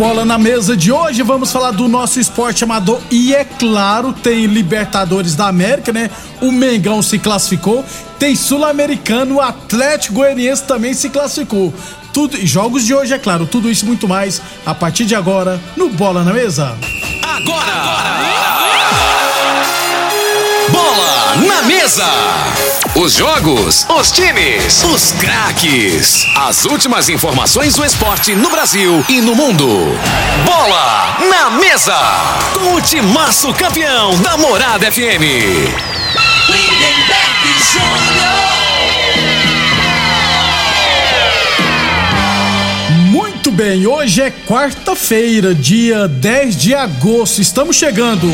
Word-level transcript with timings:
Bola 0.00 0.24
na 0.24 0.38
Mesa 0.38 0.74
de 0.74 0.90
hoje 0.90 1.22
vamos 1.22 1.52
falar 1.52 1.72
do 1.72 1.86
nosso 1.86 2.18
esporte 2.18 2.64
amador 2.64 3.02
e 3.10 3.34
é 3.34 3.44
claro, 3.44 4.14
tem 4.14 4.46
Libertadores 4.46 5.34
da 5.36 5.46
América, 5.46 5.92
né? 5.92 6.08
O 6.40 6.50
Mengão 6.50 7.02
se 7.02 7.18
classificou, 7.18 7.84
tem 8.18 8.34
Sul-Americano, 8.34 9.34
o 9.34 9.40
Atlético 9.42 10.14
Goianiense 10.14 10.64
também 10.64 10.94
se 10.94 11.10
classificou. 11.10 11.70
Tudo, 12.14 12.34
jogos 12.46 12.86
de 12.86 12.94
hoje, 12.94 13.12
é 13.12 13.18
claro, 13.18 13.44
tudo 13.44 13.70
isso 13.70 13.84
muito 13.84 14.08
mais 14.08 14.40
a 14.64 14.74
partir 14.74 15.04
de 15.04 15.14
agora 15.14 15.60
no 15.76 15.90
Bola 15.90 16.24
na 16.24 16.32
Mesa. 16.32 16.74
Agora! 17.22 17.72
Bola 17.74 18.69
na 21.36 21.62
mesa! 21.62 22.08
Os 22.94 23.14
jogos, 23.14 23.86
os 23.88 24.10
times, 24.10 24.82
os 24.84 25.12
craques. 25.12 26.26
As 26.36 26.64
últimas 26.64 27.08
informações 27.08 27.74
do 27.74 27.84
esporte 27.84 28.34
no 28.34 28.50
Brasil 28.50 29.04
e 29.08 29.20
no 29.20 29.34
mundo. 29.34 29.66
Bola 30.44 31.18
na 31.30 31.50
mesa! 31.50 31.96
Com 32.54 32.74
o 32.74 32.80
timaço 32.80 33.52
campeão 33.54 34.16
da 34.20 34.36
Morada 34.36 34.90
FM. 34.90 35.22
Lindenberg 36.48 37.30
Muito 43.10 43.50
bem, 43.52 43.86
hoje 43.86 44.22
é 44.22 44.30
quarta-feira, 44.30 45.54
dia 45.54 46.08
10 46.08 46.56
de 46.56 46.74
agosto. 46.74 47.40
Estamos 47.40 47.76
chegando. 47.76 48.30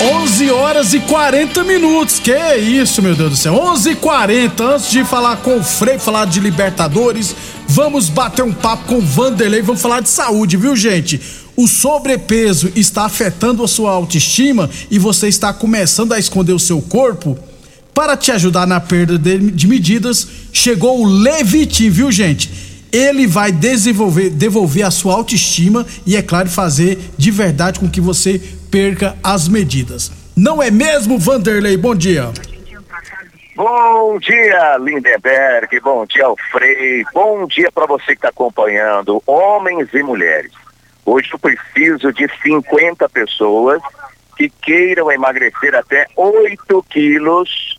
11 0.00 0.50
horas 0.52 0.94
e 0.94 1.00
40 1.00 1.64
minutos. 1.64 2.20
Que 2.20 2.56
isso, 2.56 3.02
meu 3.02 3.16
Deus 3.16 3.30
do 3.30 3.36
céu. 3.36 3.54
11 3.54 3.90
e 3.90 3.94
40 3.96 4.64
Antes 4.64 4.90
de 4.90 5.04
falar 5.04 5.38
com 5.38 5.58
o 5.58 5.64
Frei, 5.64 5.98
falar 5.98 6.26
de 6.26 6.38
Libertadores, 6.38 7.34
vamos 7.66 8.08
bater 8.08 8.44
um 8.44 8.52
papo 8.52 8.84
com 8.84 8.98
o 8.98 9.00
Vanderlei. 9.00 9.60
Vamos 9.60 9.82
falar 9.82 10.00
de 10.00 10.08
saúde, 10.08 10.56
viu, 10.56 10.76
gente? 10.76 11.20
O 11.56 11.66
sobrepeso 11.66 12.70
está 12.76 13.06
afetando 13.06 13.64
a 13.64 13.68
sua 13.68 13.90
autoestima 13.90 14.70
e 14.88 15.00
você 15.00 15.26
está 15.26 15.52
começando 15.52 16.12
a 16.12 16.18
esconder 16.18 16.52
o 16.52 16.60
seu 16.60 16.80
corpo? 16.80 17.36
Para 17.92 18.16
te 18.16 18.30
ajudar 18.30 18.68
na 18.68 18.78
perda 18.78 19.18
de, 19.18 19.66
medidas, 19.66 20.28
chegou 20.52 21.02
o 21.02 21.06
Levitin, 21.06 21.90
viu, 21.90 22.12
gente? 22.12 22.48
Ele 22.92 23.26
vai 23.26 23.50
desenvolver, 23.50 24.30
devolver 24.30 24.86
a 24.86 24.92
sua 24.92 25.14
autoestima 25.14 25.84
e, 26.06 26.14
é 26.14 26.22
claro, 26.22 26.48
fazer 26.48 27.10
de 27.18 27.32
verdade 27.32 27.80
com 27.80 27.88
que 27.88 28.00
você 28.00 28.40
perca 28.70 29.16
as 29.22 29.48
medidas. 29.48 30.12
Não 30.36 30.62
é 30.62 30.70
mesmo, 30.70 31.18
Vanderlei? 31.18 31.76
Bom 31.76 31.94
dia. 31.94 32.32
Bom 33.56 34.18
dia, 34.20 34.76
Lindenberg. 34.78 35.80
Bom 35.80 36.06
dia, 36.06 36.26
Alfrei. 36.26 37.04
Bom 37.12 37.46
dia 37.46 37.72
para 37.72 37.86
você 37.86 38.06
que 38.06 38.12
está 38.12 38.28
acompanhando, 38.28 39.20
homens 39.26 39.92
e 39.92 40.02
mulheres. 40.02 40.52
Hoje 41.04 41.30
eu 41.32 41.38
preciso 41.38 42.12
de 42.12 42.28
50 42.42 43.08
pessoas 43.08 43.82
que 44.36 44.48
queiram 44.48 45.10
emagrecer 45.10 45.74
até 45.74 46.06
8 46.14 46.84
quilos 46.88 47.78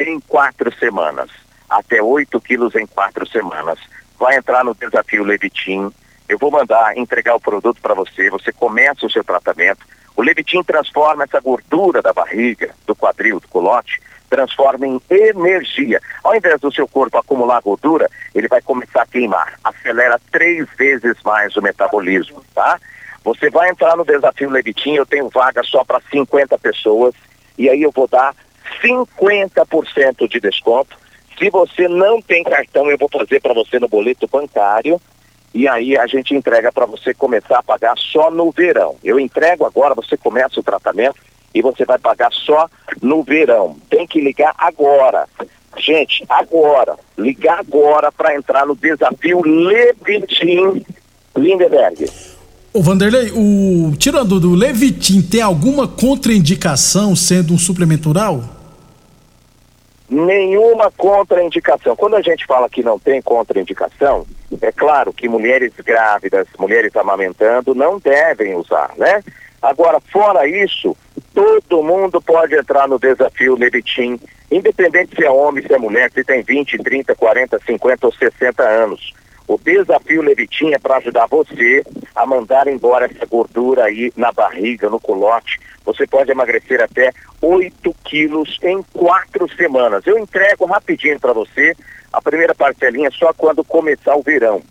em 0.00 0.18
quatro 0.18 0.74
semanas. 0.76 1.30
Até 1.68 2.02
8 2.02 2.40
quilos 2.40 2.74
em 2.74 2.86
quatro 2.86 3.28
semanas. 3.28 3.78
Vai 4.18 4.36
entrar 4.36 4.64
no 4.64 4.74
desafio 4.74 5.22
Levitim. 5.22 5.92
Eu 6.28 6.38
vou 6.38 6.50
mandar 6.50 6.98
entregar 6.98 7.36
o 7.36 7.40
produto 7.40 7.80
para 7.80 7.94
você. 7.94 8.28
Você 8.30 8.50
começa 8.50 9.06
o 9.06 9.10
seu 9.10 9.22
tratamento. 9.22 9.86
O 10.16 10.22
Levitim 10.22 10.62
transforma 10.62 11.24
essa 11.24 11.40
gordura 11.40 12.02
da 12.02 12.12
barriga, 12.12 12.74
do 12.86 12.94
quadril, 12.94 13.40
do 13.40 13.48
colote, 13.48 14.00
transforma 14.28 14.86
em 14.86 15.00
energia. 15.10 16.00
Ao 16.22 16.34
invés 16.34 16.60
do 16.60 16.72
seu 16.72 16.86
corpo 16.86 17.18
acumular 17.18 17.60
gordura, 17.60 18.08
ele 18.34 18.48
vai 18.48 18.62
começar 18.62 19.02
a 19.02 19.06
queimar. 19.06 19.58
Acelera 19.64 20.20
três 20.30 20.68
vezes 20.78 21.16
mais 21.24 21.56
o 21.56 21.62
metabolismo, 21.62 22.44
tá? 22.54 22.78
Você 23.24 23.50
vai 23.50 23.68
entrar 23.68 23.96
no 23.96 24.04
desafio 24.04 24.48
Levitim, 24.48 24.94
eu 24.94 25.04
tenho 25.04 25.28
vaga 25.28 25.62
só 25.62 25.84
para 25.84 26.00
50 26.10 26.56
pessoas, 26.58 27.14
e 27.58 27.68
aí 27.68 27.82
eu 27.82 27.90
vou 27.90 28.08
dar 28.08 28.34
50% 28.82 30.28
de 30.28 30.40
desconto. 30.40 30.96
Se 31.38 31.50
você 31.50 31.88
não 31.88 32.22
tem 32.22 32.44
cartão, 32.44 32.90
eu 32.90 32.96
vou 32.96 33.08
fazer 33.10 33.40
para 33.40 33.52
você 33.52 33.78
no 33.78 33.88
boleto 33.88 34.28
bancário. 34.28 35.00
E 35.52 35.66
aí 35.66 35.96
a 35.96 36.06
gente 36.06 36.34
entrega 36.34 36.70
para 36.70 36.86
você 36.86 37.12
começar 37.12 37.58
a 37.58 37.62
pagar 37.62 37.96
só 37.98 38.30
no 38.30 38.50
verão. 38.50 38.96
Eu 39.02 39.18
entrego 39.18 39.64
agora, 39.64 39.94
você 39.94 40.16
começa 40.16 40.60
o 40.60 40.62
tratamento 40.62 41.16
e 41.54 41.60
você 41.60 41.84
vai 41.84 41.98
pagar 41.98 42.32
só 42.32 42.68
no 43.02 43.22
verão. 43.22 43.76
Tem 43.88 44.06
que 44.06 44.20
ligar 44.20 44.54
agora. 44.56 45.26
Gente, 45.76 46.24
agora. 46.28 46.96
Ligar 47.18 47.58
agora 47.58 48.12
para 48.12 48.34
entrar 48.34 48.66
no 48.66 48.76
desafio 48.76 49.42
Levitim 49.42 50.84
Lindenberg. 51.36 52.08
Ô 52.72 52.82
Vanderlei, 52.82 53.32
o 53.34 53.92
tirando 53.98 54.38
do 54.38 54.54
Levitin, 54.54 55.22
tem 55.22 55.42
alguma 55.42 55.88
contraindicação 55.88 57.16
sendo 57.16 57.52
um 57.52 57.58
suplemento 57.58 58.08
oral? 58.08 58.59
Nenhuma 60.10 60.90
contraindicação. 60.90 61.94
Quando 61.94 62.16
a 62.16 62.22
gente 62.22 62.44
fala 62.44 62.68
que 62.68 62.82
não 62.82 62.98
tem 62.98 63.22
contraindicação, 63.22 64.26
é 64.60 64.72
claro 64.72 65.12
que 65.12 65.28
mulheres 65.28 65.72
grávidas, 65.84 66.48
mulheres 66.58 66.94
amamentando 66.96 67.74
não 67.74 67.98
devem 67.98 68.56
usar, 68.56 68.90
né? 68.96 69.22
Agora, 69.62 70.00
fora 70.00 70.48
isso, 70.48 70.96
todo 71.32 71.82
mundo 71.82 72.20
pode 72.20 72.56
entrar 72.56 72.88
no 72.88 72.98
desafio 72.98 73.54
Levitim, 73.54 74.18
independente 74.50 75.14
se 75.14 75.24
é 75.24 75.30
homem, 75.30 75.64
se 75.64 75.72
é 75.72 75.78
mulher, 75.78 76.10
se 76.10 76.24
tem 76.24 76.42
20, 76.42 76.78
30, 76.78 77.14
40, 77.14 77.60
50 77.64 78.06
ou 78.06 78.12
60 78.12 78.62
anos. 78.62 79.12
O 79.50 79.58
desafio 79.58 80.22
Levitim 80.22 80.70
é 80.70 80.78
para 80.78 80.98
ajudar 80.98 81.26
você 81.26 81.84
a 82.14 82.24
mandar 82.24 82.68
embora 82.68 83.06
essa 83.06 83.26
gordura 83.26 83.86
aí 83.86 84.12
na 84.14 84.30
barriga, 84.30 84.88
no 84.88 85.00
colote. 85.00 85.58
Você 85.84 86.06
pode 86.06 86.30
emagrecer 86.30 86.80
até 86.80 87.12
8 87.42 87.92
quilos 88.04 88.60
em 88.62 88.80
quatro 88.92 89.52
semanas. 89.56 90.06
Eu 90.06 90.16
entrego 90.20 90.66
rapidinho 90.66 91.18
para 91.18 91.32
você. 91.32 91.74
A 92.12 92.22
primeira 92.22 92.54
parcelinha 92.54 93.10
só 93.10 93.32
quando 93.32 93.64
começar 93.64 94.14
o 94.14 94.22
verão. 94.22 94.62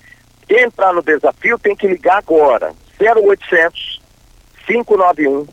Quem 0.48 0.62
entrar 0.62 0.94
no 0.94 1.02
desafio 1.02 1.60
tem 1.60 1.76
que 1.76 1.86
ligar 1.86 2.20
agora. 2.20 2.72
0800 3.02 4.02
591 4.66 5.46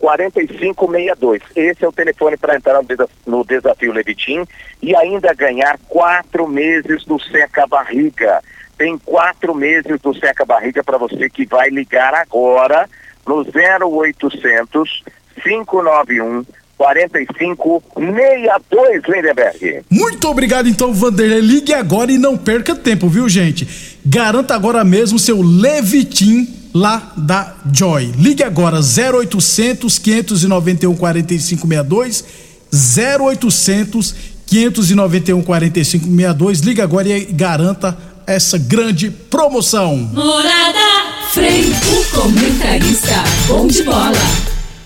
4562. 0.00 1.40
Esse 1.54 1.84
é 1.84 1.88
o 1.88 1.92
telefone 1.92 2.36
para 2.36 2.56
entrar 2.56 2.82
no, 2.82 2.88
no 3.24 3.44
desafio 3.44 3.92
Levitim 3.92 4.44
e 4.82 4.96
ainda 4.96 5.32
ganhar 5.32 5.78
quatro 5.88 6.48
meses 6.48 7.04
do 7.04 7.20
Seca 7.20 7.64
Barriga. 7.68 8.42
Tem 8.76 8.98
quatro 8.98 9.54
meses 9.54 10.00
do 10.00 10.12
Seca 10.14 10.44
Barriga 10.44 10.82
para 10.82 10.98
você 10.98 11.28
que 11.28 11.46
vai 11.46 11.68
ligar 11.68 12.14
agora 12.14 12.88
no 13.26 13.44
0800 13.44 15.04
591 15.42 16.44
4562, 16.76 19.02
Lindenberg. 19.06 19.82
Muito 19.88 20.28
obrigado, 20.28 20.68
então, 20.68 20.92
Vanderlei. 20.92 21.40
Ligue 21.40 21.72
agora 21.72 22.10
e 22.10 22.18
não 22.18 22.36
perca 22.36 22.74
tempo, 22.74 23.08
viu, 23.08 23.28
gente? 23.28 24.00
Garanta 24.04 24.56
agora 24.56 24.82
mesmo 24.82 25.16
seu 25.16 25.40
Levitim 25.40 26.48
lá 26.74 27.12
da 27.16 27.54
Joy. 27.72 28.12
Ligue 28.18 28.42
agora 28.42 28.80
0800 28.80 29.96
591 29.98 30.96
4562 30.96 32.52
0800 32.72 34.14
591 34.46 35.42
4562. 35.42 36.60
Liga 36.60 36.82
agora 36.82 37.08
e 37.08 37.26
garanta 37.26 37.96
essa 38.26 38.58
grande 38.58 39.10
promoção. 39.10 39.96
Morada 39.96 41.12
Frei, 41.32 41.64
o 41.64 42.20
comentarista, 42.20 43.24
bom 43.48 43.66
de 43.66 43.82
bola. 43.82 44.12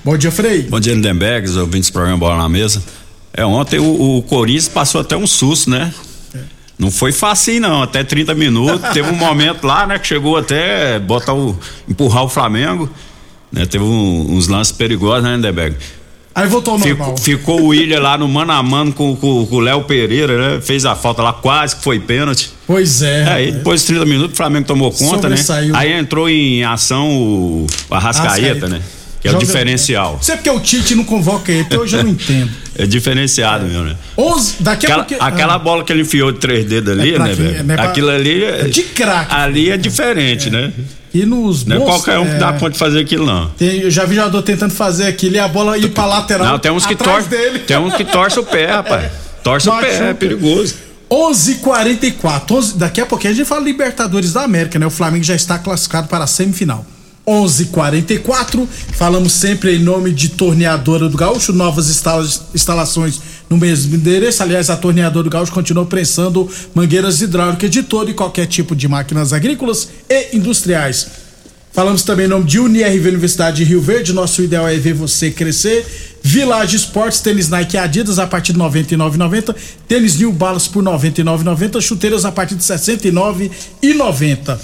Bom 0.05 0.17
dia, 0.17 0.31
Frei. 0.31 0.63
Bom 0.63 0.79
dia, 0.79 0.95
Lindenberg, 0.95 1.49
os 1.49 1.57
ouvintes 1.57 1.91
do 1.91 1.93
programa 1.93 2.17
Bola 2.17 2.37
na 2.37 2.49
Mesa. 2.49 2.81
É, 3.33 3.45
ontem 3.45 3.81
o, 3.81 4.19
o 4.19 4.23
Corinthians 4.23 4.69
passou 4.69 5.01
até 5.01 5.17
um 5.17 5.27
susto, 5.27 5.69
né? 5.69 5.93
Não 6.79 6.91
foi 6.91 7.11
fácil 7.11 7.61
não, 7.61 7.83
até 7.83 8.05
30 8.05 8.35
minutos. 8.35 8.81
teve 8.95 9.11
um 9.11 9.17
momento 9.17 9.67
lá, 9.67 9.87
né, 9.87 9.99
que 9.99 10.07
chegou 10.07 10.37
até 10.37 11.01
botar 11.01 11.35
o 11.35 11.59
empurrar 11.89 12.23
o 12.23 12.29
Flamengo, 12.29 12.89
né? 13.51 13.67
Teve 13.67 13.83
um, 13.83 14.37
uns 14.37 14.47
lances 14.47 14.73
perigosos, 14.73 15.25
né, 15.25 15.35
Lindenberg? 15.35 15.77
Aí 16.37 16.47
voltou 16.49 16.75
ao 16.75 16.79
normal. 16.79 17.17
Ficou, 17.17 17.39
ficou 17.39 17.61
o 17.63 17.67
William 17.69 17.99
lá 17.99 18.19
no 18.19 18.29
mano 18.29 18.53
a 18.53 18.63
mano 18.63 18.93
com, 18.93 19.17
com, 19.17 19.47
com 19.47 19.57
o 19.57 19.59
Léo 19.61 19.85
Pereira, 19.85 20.37
né? 20.57 20.61
Fez 20.61 20.85
a 20.85 20.95
falta 20.95 21.23
lá, 21.23 21.33
quase 21.33 21.77
que 21.77 21.83
foi 21.83 21.99
pênalti. 21.99 22.51
Pois 22.67 23.01
é. 23.01 23.25
Aí 23.27 23.53
depois 23.53 23.81
de 23.81 23.87
30 23.87 24.05
minutos 24.05 24.35
o 24.35 24.37
Flamengo 24.37 24.67
tomou 24.67 24.93
conta, 24.93 25.29
né? 25.31 25.37
Aí 25.75 25.93
entrou 25.93 26.29
em 26.29 26.63
ação 26.63 27.09
o 27.11 27.67
Arrascaeta, 27.91 28.29
Arrascaeta. 28.35 28.69
né? 28.69 28.83
Que 29.23 29.29
é 29.29 29.31
o 29.31 29.33
Joga- 29.33 29.47
diferencial. 29.47 30.19
Sei 30.21 30.37
porque 30.37 30.51
o 30.51 30.61
Tite 30.61 30.95
não 30.95 31.05
convoca 31.05 31.51
ele, 31.51 31.67
hoje 31.75 31.97
eu 31.97 32.05
não 32.05 32.11
entendo. 32.11 32.51
É 32.79 32.85
diferenciado 32.85 33.65
mesmo, 33.65 33.85
né? 33.85 33.97
11, 34.19 34.57
daqui 34.61 34.85
a 34.85 34.89
Aquela, 34.91 35.05
pouco. 35.05 35.25
aquela 35.25 35.59
bola 35.59 35.83
que 35.83 35.91
ele 35.91 36.03
enfiou 36.03 36.31
de 36.31 36.39
três 36.39 36.67
dedos 36.67 36.93
ali, 36.93 37.15
É 37.15 37.19
né, 37.19 37.33
velho? 37.33 37.73
é 37.73 37.81
Aquilo 37.81 38.11
ali 38.11 38.45
é 38.45 38.65
de 38.65 38.83
craque. 38.83 39.35
Ali 39.35 39.71
é 39.71 39.79
diferente, 39.79 40.51
né? 40.51 40.71
E 41.23 41.25
nos 41.27 41.65
Não 41.65 41.77
é 41.77 41.81
qualquer 41.81 42.19
um 42.19 42.27
que 42.27 42.35
dá 42.35 42.51
é, 42.61 42.69
de 42.69 42.79
fazer 42.79 43.01
aquilo, 43.01 43.25
não. 43.25 43.49
tem- 43.51 43.81
eu 43.81 43.91
já 43.91 44.05
vi 44.05 44.15
jogador 44.17 44.43
tentando 44.43 44.73
fazer 44.75 45.07
aquilo 45.07 45.37
e 45.37 45.39
a 45.39 45.49
bola 45.49 45.79
ir 45.79 45.89
pra 45.91 46.05
lateral. 46.07 46.47
Não, 46.47 46.59
tem 46.59 46.71
uns 46.71 46.85
que 46.85 46.95
torcem. 46.97 47.31
dele. 47.31 47.61
Tem 47.61 47.79
uns 47.79 47.95
que 47.95 48.05
torcem 48.05 48.43
o 48.43 48.45
pé, 48.47 48.67
rapaz. 48.67 49.11
Torce 49.43 49.69
o 49.69 49.77
pé, 49.79 50.11
é 50.11 50.15
perigoso. 50.15 50.75
11:44. 51.09 52.51
11 52.57 52.77
daqui 52.77 53.01
a 53.01 53.07
pouquinho 53.07 53.33
a 53.33 53.37
gente 53.37 53.47
fala 53.47 53.63
Libertadores 53.63 54.33
da 54.33 54.43
América, 54.43 54.79
né? 54.79 54.87
O 54.87 54.91
Flamengo 54.91 55.25
já 55.25 55.35
está 55.35 55.59
classificado 55.59 56.09
para 56.09 56.25
a 56.25 56.27
semifinal. 56.27 56.85
11:44. 57.27 58.69
Falamos 58.93 59.33
sempre 59.33 59.77
em 59.77 59.79
nome 59.79 60.13
de 60.13 60.29
Torneadora 60.31 61.09
do 61.09 61.17
Gaúcho, 61.17 61.53
novas 61.53 61.89
instala- 61.91 62.27
instalações 62.55 63.21
no 63.49 63.57
mesmo 63.57 63.95
endereço. 63.95 64.43
Aliás, 64.43 64.71
a 64.71 64.77
Torneadora 64.77 65.25
do 65.25 65.31
Gaúcho 65.31 65.53
continua 65.53 65.87
prensando 65.87 66.49
mangueiras 66.75 67.21
hidráulicas 67.21 67.71
de 67.71 67.83
todo 67.83 68.11
e 68.11 68.15
qualquer 68.15 68.47
tipo 68.47 68.75
de 68.75 68.89
máquinas 68.89 69.33
agrícolas 69.33 69.89
e 70.09 70.37
industriais. 70.37 71.27
Falamos 71.77 72.03
também 72.03 72.25
em 72.25 72.29
nome 72.31 72.47
de 72.47 72.59
UniRV 72.59 73.09
Universidade 73.09 73.59
de 73.59 73.65
Rio 73.65 73.83
Verde. 73.83 74.15
Nosso 74.15 74.43
ideal 74.43 74.67
é 74.67 74.77
ver 74.77 74.95
você 74.95 75.31
crescer. 75.31 75.85
Village 76.23 76.75
Esportes, 76.75 77.21
tênis 77.21 77.51
Nike 77.51 77.77
Adidas 77.77 78.19
a 78.19 78.27
partir 78.27 78.55
de 78.55 78.59
R$ 78.59 78.65
99,90. 78.65 79.55
Tênis 79.87 80.17
New 80.17 80.33
Balance 80.33 80.71
por 80.71 80.83
R$ 80.83 80.91
99,90. 80.91 81.81
Chuteiras 81.83 82.25
a 82.25 82.33
partir 82.33 82.55
de 82.55 82.67
R$ 82.67 82.79
69,90. 82.79 84.59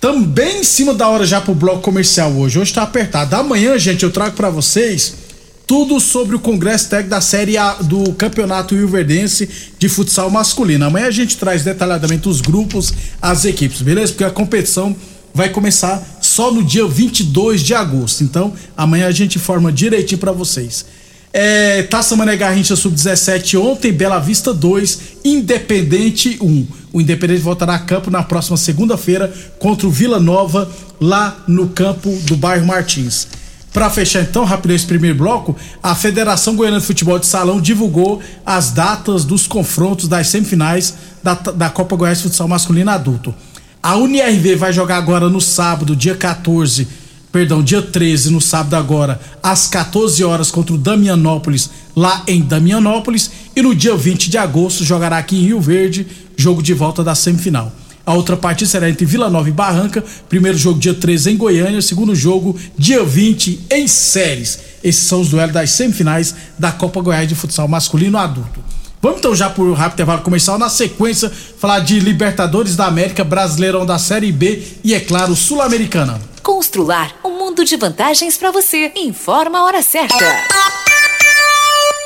Também 0.00 0.60
em 0.60 0.64
cima 0.64 0.94
da 0.94 1.08
hora 1.08 1.26
já 1.26 1.40
pro 1.40 1.52
bloco 1.52 1.80
comercial 1.80 2.30
hoje. 2.30 2.60
Hoje 2.60 2.72
tá 2.72 2.82
apertado. 2.84 3.34
Amanhã, 3.34 3.76
gente, 3.76 4.04
eu 4.04 4.12
trago 4.12 4.36
pra 4.36 4.48
vocês 4.48 5.25
tudo 5.66 5.98
sobre 5.98 6.36
o 6.36 6.38
Congresso 6.38 6.88
Técnico 6.88 7.10
da 7.10 7.20
Série 7.20 7.58
A 7.58 7.74
do 7.74 8.12
Campeonato 8.12 8.76
Rio 8.76 8.86
Verdense 8.86 9.48
de 9.78 9.88
futsal 9.88 10.30
masculino. 10.30 10.84
Amanhã 10.84 11.08
a 11.08 11.10
gente 11.10 11.36
traz 11.36 11.64
detalhadamente 11.64 12.28
os 12.28 12.40
grupos, 12.40 12.94
as 13.20 13.44
equipes, 13.44 13.82
beleza? 13.82 14.12
Porque 14.12 14.24
a 14.24 14.30
competição 14.30 14.94
vai 15.34 15.48
começar 15.48 16.18
só 16.22 16.52
no 16.52 16.62
dia 16.62 16.86
22 16.86 17.62
de 17.62 17.74
agosto. 17.74 18.22
Então, 18.22 18.54
amanhã 18.76 19.08
a 19.08 19.10
gente 19.10 19.36
informa 19.36 19.72
direitinho 19.72 20.18
pra 20.18 20.30
vocês. 20.30 20.86
É, 21.32 21.82
Taça 21.82 22.16
Mané 22.16 22.36
Garrincha 22.36 22.76
Sub-17 22.76 23.60
ontem, 23.60 23.92
Bela 23.92 24.18
Vista 24.18 24.54
2, 24.54 25.00
Independente 25.24 26.38
1. 26.40 26.66
O 26.92 27.00
Independente 27.00 27.42
voltará 27.42 27.74
a 27.74 27.78
campo 27.78 28.10
na 28.10 28.22
próxima 28.22 28.56
segunda-feira 28.56 29.34
contra 29.58 29.86
o 29.86 29.90
Vila 29.90 30.18
Nova, 30.18 30.70
lá 30.98 31.44
no 31.46 31.68
campo 31.68 32.08
do 32.22 32.36
bairro 32.36 32.64
Martins. 32.64 33.28
Para 33.72 33.90
fechar 33.90 34.22
então, 34.22 34.44
rapidão 34.44 34.74
esse 34.74 34.86
primeiro 34.86 35.18
bloco, 35.18 35.54
a 35.82 35.94
Federação 35.94 36.56
Goiana 36.56 36.80
de 36.80 36.86
Futebol 36.86 37.18
de 37.18 37.26
Salão 37.26 37.60
divulgou 37.60 38.22
as 38.44 38.70
datas 38.70 39.24
dos 39.24 39.46
confrontos 39.46 40.08
das 40.08 40.28
semifinais 40.28 40.94
da, 41.22 41.34
da 41.34 41.68
Copa 41.68 41.94
Goiás 41.94 42.22
Futsal 42.22 42.48
Masculino 42.48 42.90
Adulto. 42.90 43.34
A 43.82 43.96
UniRV 43.96 44.56
vai 44.56 44.72
jogar 44.72 44.96
agora 44.96 45.28
no 45.28 45.40
sábado, 45.40 45.94
dia 45.94 46.16
14, 46.16 46.88
perdão, 47.30 47.62
dia 47.62 47.82
13, 47.82 48.30
no 48.30 48.40
sábado 48.40 48.74
agora, 48.74 49.20
às 49.42 49.66
14 49.66 50.24
horas 50.24 50.50
contra 50.50 50.74
o 50.74 50.78
Damianópolis, 50.78 51.70
lá 51.94 52.22
em 52.26 52.40
Damianópolis, 52.40 53.30
e 53.54 53.60
no 53.60 53.74
dia 53.74 53.94
20 53.94 54.30
de 54.30 54.38
agosto 54.38 54.84
jogará 54.84 55.18
aqui 55.18 55.36
em 55.36 55.42
Rio 55.42 55.60
Verde, 55.60 56.06
jogo 56.34 56.62
de 56.62 56.72
volta 56.72 57.04
da 57.04 57.14
semifinal. 57.14 57.70
A 58.06 58.14
outra 58.14 58.36
partida 58.36 58.70
será 58.70 58.88
entre 58.88 59.04
Vila 59.04 59.28
Nova 59.28 59.48
e 59.48 59.52
Barranca, 59.52 60.02
primeiro 60.28 60.56
jogo 60.56 60.78
dia 60.78 60.94
13 60.94 61.32
em 61.32 61.36
Goiânia, 61.36 61.82
segundo 61.82 62.14
jogo 62.14 62.56
dia 62.78 63.02
20 63.02 63.66
em 63.68 63.88
Séries. 63.88 64.60
Esses 64.82 65.02
são 65.02 65.22
os 65.22 65.28
duelos 65.28 65.52
das 65.52 65.70
semifinais 65.72 66.32
da 66.56 66.70
Copa 66.70 67.00
Goiás 67.00 67.28
de 67.28 67.34
Futsal 67.34 67.66
Masculino 67.66 68.16
Adulto. 68.16 68.60
Vamos 69.02 69.18
então 69.18 69.34
já 69.34 69.50
por 69.50 69.72
rápido 69.72 69.94
intervalo 69.94 70.22
comercial, 70.22 70.56
na 70.56 70.68
sequência 70.68 71.28
falar 71.58 71.80
de 71.80 71.98
Libertadores 71.98 72.76
da 72.76 72.86
América, 72.86 73.24
Brasileirão 73.24 73.84
da 73.84 73.98
Série 73.98 74.30
B 74.30 74.62
e, 74.84 74.94
é 74.94 75.00
claro, 75.00 75.34
Sul-Americana. 75.34 76.20
Constrular 76.44 77.12
um 77.24 77.36
mundo 77.36 77.64
de 77.64 77.76
vantagens 77.76 78.36
para 78.36 78.52
você. 78.52 78.92
Informa 78.94 79.58
a 79.58 79.64
hora 79.64 79.82
certa. 79.82 80.24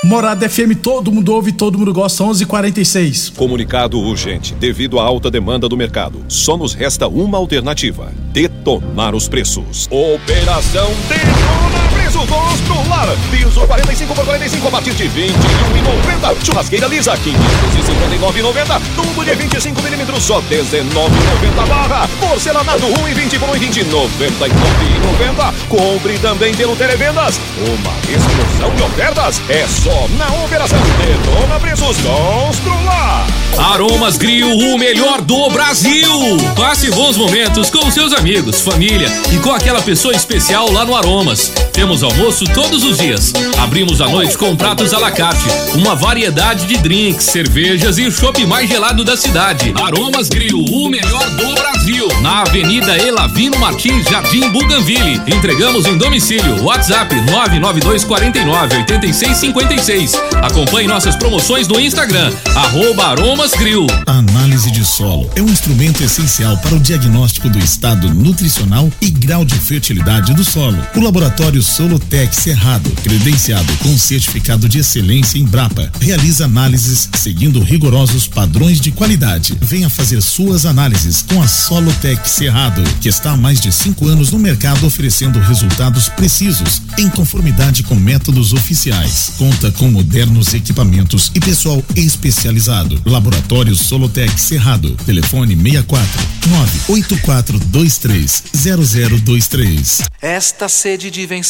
Morada 0.02 0.48
FM, 0.48 0.76
todo 0.82 1.12
mundo 1.12 1.34
ouve, 1.34 1.52
todo 1.52 1.78
mundo 1.78 1.92
gosta, 1.92 2.24
11:46. 2.24 3.32
Comunicado 3.36 3.98
urgente. 3.98 4.54
Devido 4.54 4.98
à 4.98 5.02
alta 5.02 5.30
demanda 5.30 5.68
do 5.68 5.76
mercado, 5.76 6.24
só 6.26 6.56
nos 6.56 6.72
resta 6.72 7.06
uma 7.06 7.36
alternativa: 7.36 8.10
detonar 8.32 9.14
os 9.14 9.28
preços. 9.28 9.86
Operação 9.90 10.88
Detona 11.06 11.88
Preços 11.92 12.26
Constrular. 12.26 12.99
Piso 13.30 13.66
45 13.66 14.14
por 14.14 14.24
45 14.24 14.68
a 14.68 14.70
partir 14.70 14.92
de 14.92 15.04
21,90. 15.04 16.44
Churrasqueira 16.44 16.86
lisa 16.86 17.12
559,90. 17.12 18.80
Tubo 18.96 19.24
de 19.24 19.34
25 19.34 19.82
milímetros 19.82 20.22
só 20.24 20.40
19,90 20.42 21.68
barra. 21.68 22.08
Porcelanato 22.20 22.86
1,20 22.86 23.38
por 23.38 23.48
1,20 23.50 23.84
99,90. 23.84 25.54
Compre 25.68 26.18
também 26.18 26.54
pelo 26.54 26.74
Televendas. 26.76 27.40
Uma 27.58 27.94
explosão 28.08 28.74
de 28.74 28.82
ofertas 28.82 29.40
é 29.48 29.66
só 29.66 30.08
na 30.18 30.26
Operação 30.44 30.78
Detona 30.98 31.60
Preços 31.60 31.96
Constrular. 31.98 33.26
Aromas 33.72 34.16
Grill, 34.16 34.48
o 34.48 34.78
melhor 34.78 35.20
do 35.20 35.50
Brasil. 35.50 36.10
Passe 36.56 36.90
bons 36.90 37.16
momentos 37.16 37.70
com 37.70 37.90
seus 37.90 38.12
amigos, 38.12 38.60
família 38.60 39.08
e 39.32 39.38
com 39.38 39.52
aquela 39.52 39.82
pessoa 39.82 40.14
especial 40.14 40.70
lá 40.70 40.84
no 40.84 40.96
Aromas. 40.96 41.52
Temos 41.80 42.02
almoço 42.02 42.44
todos 42.44 42.84
os 42.84 42.98
dias. 42.98 43.32
Abrimos 43.56 44.02
à 44.02 44.08
noite 44.08 44.36
com 44.36 44.54
pratos 44.54 44.92
à 44.92 44.98
la 44.98 45.10
carte, 45.10 45.46
uma 45.74 45.94
variedade 45.94 46.66
de 46.66 46.76
drinks, 46.76 47.24
cervejas 47.24 47.96
e 47.96 48.02
o 48.06 48.12
chopp 48.12 48.44
mais 48.44 48.68
gelado 48.68 49.02
da 49.02 49.16
cidade. 49.16 49.72
Aromas 49.82 50.28
Grill, 50.28 50.62
o 50.62 50.90
melhor 50.90 51.26
do 51.30 51.54
Brasil. 51.54 52.06
Na 52.20 52.42
Avenida 52.42 52.98
Elavino 52.98 53.58
Martins, 53.58 54.04
Jardim 54.10 54.50
Buganville. 54.50 55.22
Entregamos 55.26 55.86
em 55.86 55.96
domicílio. 55.96 56.62
WhatsApp 56.62 57.14
992 57.14 58.04
49 58.04 58.76
86 58.76 59.36
56. 59.38 60.12
Acompanhe 60.42 60.86
nossas 60.86 61.16
promoções 61.16 61.66
no 61.66 61.80
Instagram, 61.80 62.30
arroba 62.54 63.06
Aromas 63.06 63.52
Grill. 63.52 63.86
A 64.06 64.12
análise 64.12 64.70
de 64.70 64.84
solo 64.84 65.30
é 65.34 65.40
um 65.40 65.48
instrumento 65.48 66.04
essencial 66.04 66.58
para 66.58 66.74
o 66.74 66.78
diagnóstico 66.78 67.48
do 67.48 67.58
estado 67.58 68.12
nutricional 68.12 68.92
e 69.00 69.10
grau 69.10 69.46
de 69.46 69.54
fertilidade 69.54 70.34
do 70.34 70.44
solo. 70.44 70.76
O 70.94 71.00
laboratório 71.00 71.62
Solotec 71.70 72.34
Cerrado, 72.34 72.90
credenciado 73.00 73.72
com 73.76 73.96
certificado 73.96 74.68
de 74.68 74.80
excelência 74.80 75.38
em 75.38 75.44
Brapa. 75.44 75.88
Realiza 76.00 76.46
análises 76.46 77.08
seguindo 77.14 77.62
rigorosos 77.62 78.26
padrões 78.26 78.80
de 78.80 78.90
qualidade. 78.90 79.56
Venha 79.60 79.88
fazer 79.88 80.20
suas 80.20 80.66
análises 80.66 81.22
com 81.22 81.40
a 81.40 81.46
Solotec 81.46 82.28
Cerrado, 82.28 82.82
que 83.00 83.08
está 83.08 83.30
há 83.30 83.36
mais 83.36 83.60
de 83.60 83.70
cinco 83.70 84.08
anos 84.08 84.32
no 84.32 84.38
mercado 84.38 84.84
oferecendo 84.84 85.38
resultados 85.38 86.08
precisos, 86.08 86.82
em 86.98 87.08
conformidade 87.08 87.84
com 87.84 87.94
métodos 87.94 88.52
oficiais. 88.52 89.34
Conta 89.38 89.70
com 89.70 89.88
modernos 89.92 90.52
equipamentos 90.54 91.30
e 91.36 91.40
pessoal 91.40 91.84
especializado. 91.94 93.00
Laboratório 93.06 93.76
Solotec 93.76 94.40
Cerrado. 94.40 94.90
Telefone 95.06 95.54
64 95.54 96.20
98423 96.48 98.42
0023. 98.52 100.02
Esta 100.20 100.68
sede 100.68 101.10
de 101.10 101.26
vencer, 101.26 101.49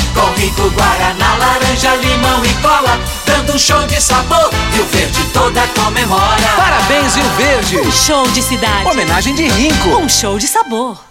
com 0.13 0.39
rico 0.39 0.69
guaraná, 0.71 1.37
laranja, 1.37 1.95
limão 1.95 2.43
e 2.45 2.53
cola, 2.61 2.99
dando 3.25 3.53
um 3.53 3.59
show 3.59 3.85
de 3.87 4.01
sabor. 4.01 4.49
Rio 4.73 4.85
Verde 4.85 5.23
toda 5.33 5.67
comemora. 5.69 6.49
Parabéns, 6.55 7.15
Rio 7.15 7.29
Verde. 7.37 7.79
Um 7.79 7.91
show 7.91 8.27
de 8.29 8.41
cidade. 8.41 8.87
Homenagem 8.87 9.35
de 9.35 9.47
Rinco. 9.47 9.89
Um 9.97 10.09
show 10.09 10.37
de 10.37 10.47
sabor. 10.47 11.10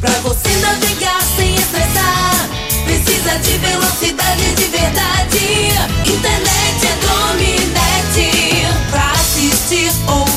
Pra 0.00 0.10
você 0.22 0.48
navegar 0.60 1.20
sem 1.36 1.54
estressar, 1.54 2.48
precisa 2.84 3.38
de 3.38 3.58
velocidade 3.58 4.54
de 4.56 4.64
verdade. 4.64 5.72
Internet 6.06 6.86
é 6.86 6.94
Dominete. 7.06 8.66
Pra 8.90 9.12
assistir, 9.12 9.90
ouvir, 10.08 10.31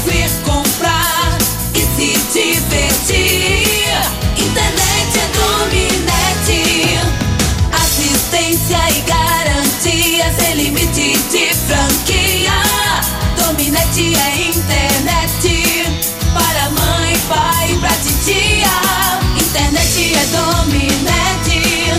é 20.25 20.27
Dominete. 20.27 21.94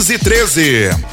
1513. 0.01 1.10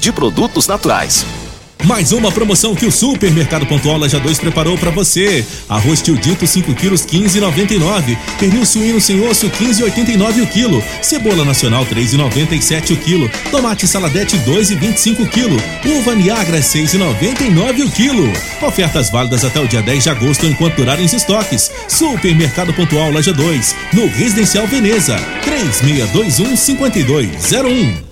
de 0.00 0.10
produtos 0.10 0.66
naturais. 0.66 1.24
Mais 1.84 2.10
uma 2.10 2.32
promoção 2.32 2.74
que 2.74 2.84
o 2.84 2.90
Supermercado 2.90 3.64
Pontual 3.64 3.96
Laja 3.96 4.18
2 4.18 4.40
preparou 4.40 4.76
para 4.76 4.90
você. 4.90 5.46
Arroz 5.68 6.02
tio 6.02 6.16
dito 6.16 6.44
5 6.44 6.74
quilos 6.74 7.06
15,99. 7.06 8.18
Pernil 8.40 8.66
suíno 8.66 9.00
sem 9.00 9.24
osso 9.24 9.48
15,89 9.48 10.42
o 10.42 10.46
quilo. 10.48 10.82
Cebola 11.00 11.44
nacional 11.44 11.86
3,97 11.86 12.92
o 12.92 12.96
quilo. 12.96 13.30
Tomate 13.52 13.86
saladete 13.86 14.36
2,25 14.38 15.20
o 15.20 15.28
quilo. 15.28 15.56
Uva 15.96 16.16
Niagara 16.16 16.58
6,99 16.58 17.86
o 17.86 17.90
quilo. 17.92 18.32
Ofertas 18.66 19.10
válidas 19.10 19.44
até 19.44 19.60
o 19.60 19.68
dia 19.68 19.80
10 19.80 20.02
de 20.02 20.10
agosto 20.10 20.44
enquanto 20.44 20.74
durarem 20.74 21.04
os 21.04 21.12
estoques. 21.12 21.70
Supermercado 21.86 22.74
Pontual 22.74 23.12
Laja 23.12 23.32
2, 23.32 23.76
no 23.92 24.08
Residencial 24.08 24.66
Veneza. 24.66 25.16
3621 25.44 26.56
5201. 26.56 28.11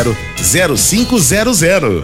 0500. 0.37 2.03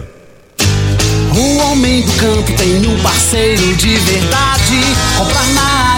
O 1.36 1.56
homem 1.58 2.02
do 2.02 2.12
campo 2.12 2.52
tem 2.56 2.86
um 2.86 3.00
parceiro 3.02 3.74
de 3.76 3.96
verdade. 3.96 4.80
Comprar 5.16 5.46
na 5.48 5.97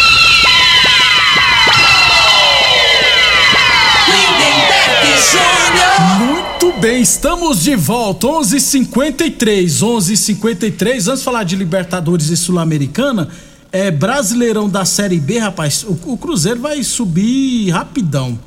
Muito 6.19 6.79
bem, 6.79 7.01
estamos 7.01 7.63
de 7.63 7.75
volta. 7.75 8.27
11:53, 8.27 9.81
11:53. 9.81 11.07
Antes 11.07 11.19
de 11.19 11.25
falar 11.25 11.43
de 11.43 11.55
Libertadores 11.55 12.29
e 12.29 12.37
Sul-Americana, 12.37 13.29
é 13.71 13.89
Brasileirão 13.89 14.69
da 14.69 14.85
Série 14.85 15.19
B, 15.19 15.39
rapaz. 15.39 15.83
O, 15.83 15.97
o 16.13 16.17
Cruzeiro 16.17 16.59
vai 16.59 16.83
subir 16.83 17.69
rapidão. 17.69 18.37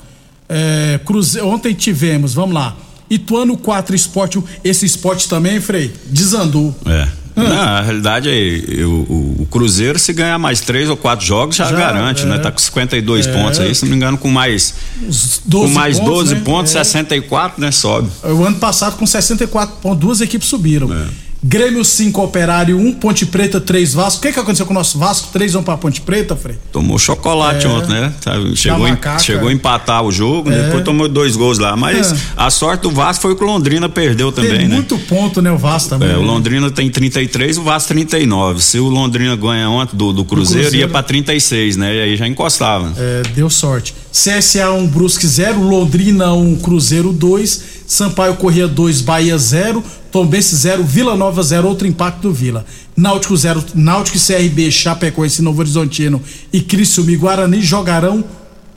É, 0.48 1.00
Cruze... 1.04 1.40
Ontem 1.40 1.74
tivemos, 1.74 2.34
vamos 2.34 2.54
lá. 2.54 2.76
Ituano 3.08 3.56
4 3.56 3.94
Esporte. 3.94 4.42
Esse 4.62 4.86
esporte 4.86 5.28
também, 5.28 5.60
Frei, 5.60 5.92
desandou. 6.06 6.74
É. 6.86 7.23
Na 7.36 7.80
realidade, 7.80 8.28
é, 8.30 8.84
o, 8.84 9.46
Cruzeiro, 9.50 9.98
se 9.98 10.12
ganhar 10.12 10.38
mais 10.38 10.60
três 10.60 10.88
ou 10.88 10.96
quatro 10.96 11.24
jogos, 11.26 11.56
já, 11.56 11.64
Já, 11.66 11.76
garante, 11.76 12.22
é. 12.22 12.26
né? 12.26 12.38
Tá 12.38 12.50
com 12.52 12.58
52 12.58 13.26
É. 13.26 13.32
pontos 13.32 13.58
aí, 13.60 13.74
se 13.74 13.82
não 13.84 13.90
me 13.90 13.96
engano, 13.96 14.16
com 14.16 14.28
mais. 14.28 14.74
12 15.00 15.42
com 15.50 15.66
mais 15.68 15.98
pontos, 15.98 16.14
12 16.14 16.34
né? 16.36 16.40
pontos, 16.44 16.74
É. 16.74 16.84
64, 16.84 17.60
né? 17.60 17.70
Sobe. 17.70 18.08
O 18.22 18.44
ano 18.44 18.56
passado, 18.58 18.96
com 18.96 19.06
64 19.06 19.76
pontos, 19.82 19.98
duas 20.00 20.20
equipes 20.20 20.48
subiram. 20.48 20.92
É. 20.92 21.06
Grêmio 21.46 21.84
5, 21.84 22.22
Operário 22.22 22.78
1, 22.78 22.94
Ponte 22.94 23.26
Preta 23.26 23.60
3, 23.60 23.92
Vasco. 23.92 24.18
O 24.18 24.22
que, 24.22 24.32
que 24.32 24.40
aconteceu 24.40 24.64
com 24.64 24.72
o 24.72 24.74
nosso 24.74 24.98
Vasco? 24.98 25.28
3 25.30 25.52
vão 25.52 25.62
pra 25.62 25.76
Ponte 25.76 26.00
Preta, 26.00 26.34
Frei? 26.34 26.56
Tomou 26.72 26.98
chocolate 26.98 27.66
É. 27.66 27.68
ontem, 27.68 27.90
né? 27.92 28.14
Sabe, 28.18 28.56
Chegou, 28.56 28.88
em, 28.88 28.96
chegou 29.20 29.48
a 29.50 29.52
empatar 29.52 30.02
o 30.02 30.10
jogo, 30.10 30.50
É. 30.50 30.62
depois 30.62 30.82
tomou 30.84 31.06
dois 31.06 31.36
gols 31.36 31.58
lá. 31.58 31.76
Mas 31.76 32.12
É. 32.12 32.16
a 32.34 32.48
sorte 32.48 32.80
do 32.84 32.90
Vasco 32.90 33.20
foi 33.20 33.36
que 33.36 33.44
o 33.44 33.46
Londrina 33.46 33.90
perdeu 33.90 34.32
também, 34.32 34.56
Tem 34.56 34.68
né? 34.68 34.74
muito 34.74 34.96
ponto, 35.00 35.42
né, 35.42 35.52
o 35.52 35.58
Vasco 35.58 35.90
também. 35.90 36.08
É, 36.10 36.16
o 36.16 36.20
né? 36.22 36.26
Londrina 36.26 36.70
tem 36.70 36.88
33, 36.88 37.58
o 37.58 37.62
Vasco 37.62 37.88
39. 37.88 38.62
Se 38.62 38.78
o 38.78 38.88
Londrina 38.88 39.36
ganha 39.36 39.68
ontem 39.68 39.94
do, 39.98 40.14
do 40.14 40.24
Cruzeiro, 40.24 40.62
Cruzeiro. 40.62 40.86
ia 40.86 40.88
pra 40.90 41.02
36, 41.02 41.76
né? 41.76 41.94
E 41.94 42.00
aí 42.00 42.16
já 42.16 42.26
encostava. 42.26 42.90
É, 42.96 43.22
deu 43.34 43.50
sorte. 43.50 43.94
CSA 44.10 44.70
1, 44.72 44.86
Brusque 44.86 45.26
0, 45.26 45.60
Londrina 45.60 46.32
1, 46.32 46.56
Cruzeiro 46.56 47.12
2, 47.12 47.62
Sampaio 47.86 48.34
Corrêa 48.36 48.66
2, 48.66 49.02
Bahia 49.02 49.36
0, 49.36 49.84
Tombense 50.14 50.54
0, 50.54 50.84
Vila 50.84 51.16
Nova 51.16 51.42
0, 51.42 51.66
outro 51.66 51.88
impacto 51.88 52.20
do 52.20 52.32
Vila. 52.32 52.64
Náutico 52.96 53.36
0, 53.36 53.64
Náutico 53.74 54.16
e 54.16 54.20
CRB, 54.20 54.70
Chapecoense, 54.70 55.42
Novo 55.42 55.58
Horizontino 55.58 56.22
e 56.52 56.60
Criciúma 56.60 57.10
e 57.10 57.16
Guarani 57.16 57.60
jogarão 57.60 58.22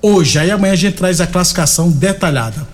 hoje. 0.02 0.40
Aí 0.40 0.50
amanhã 0.50 0.74
a 0.74 0.76
gente 0.76 0.96
traz 0.96 1.22
a 1.22 1.28
classificação 1.28 1.92
detalhada. 1.92 2.68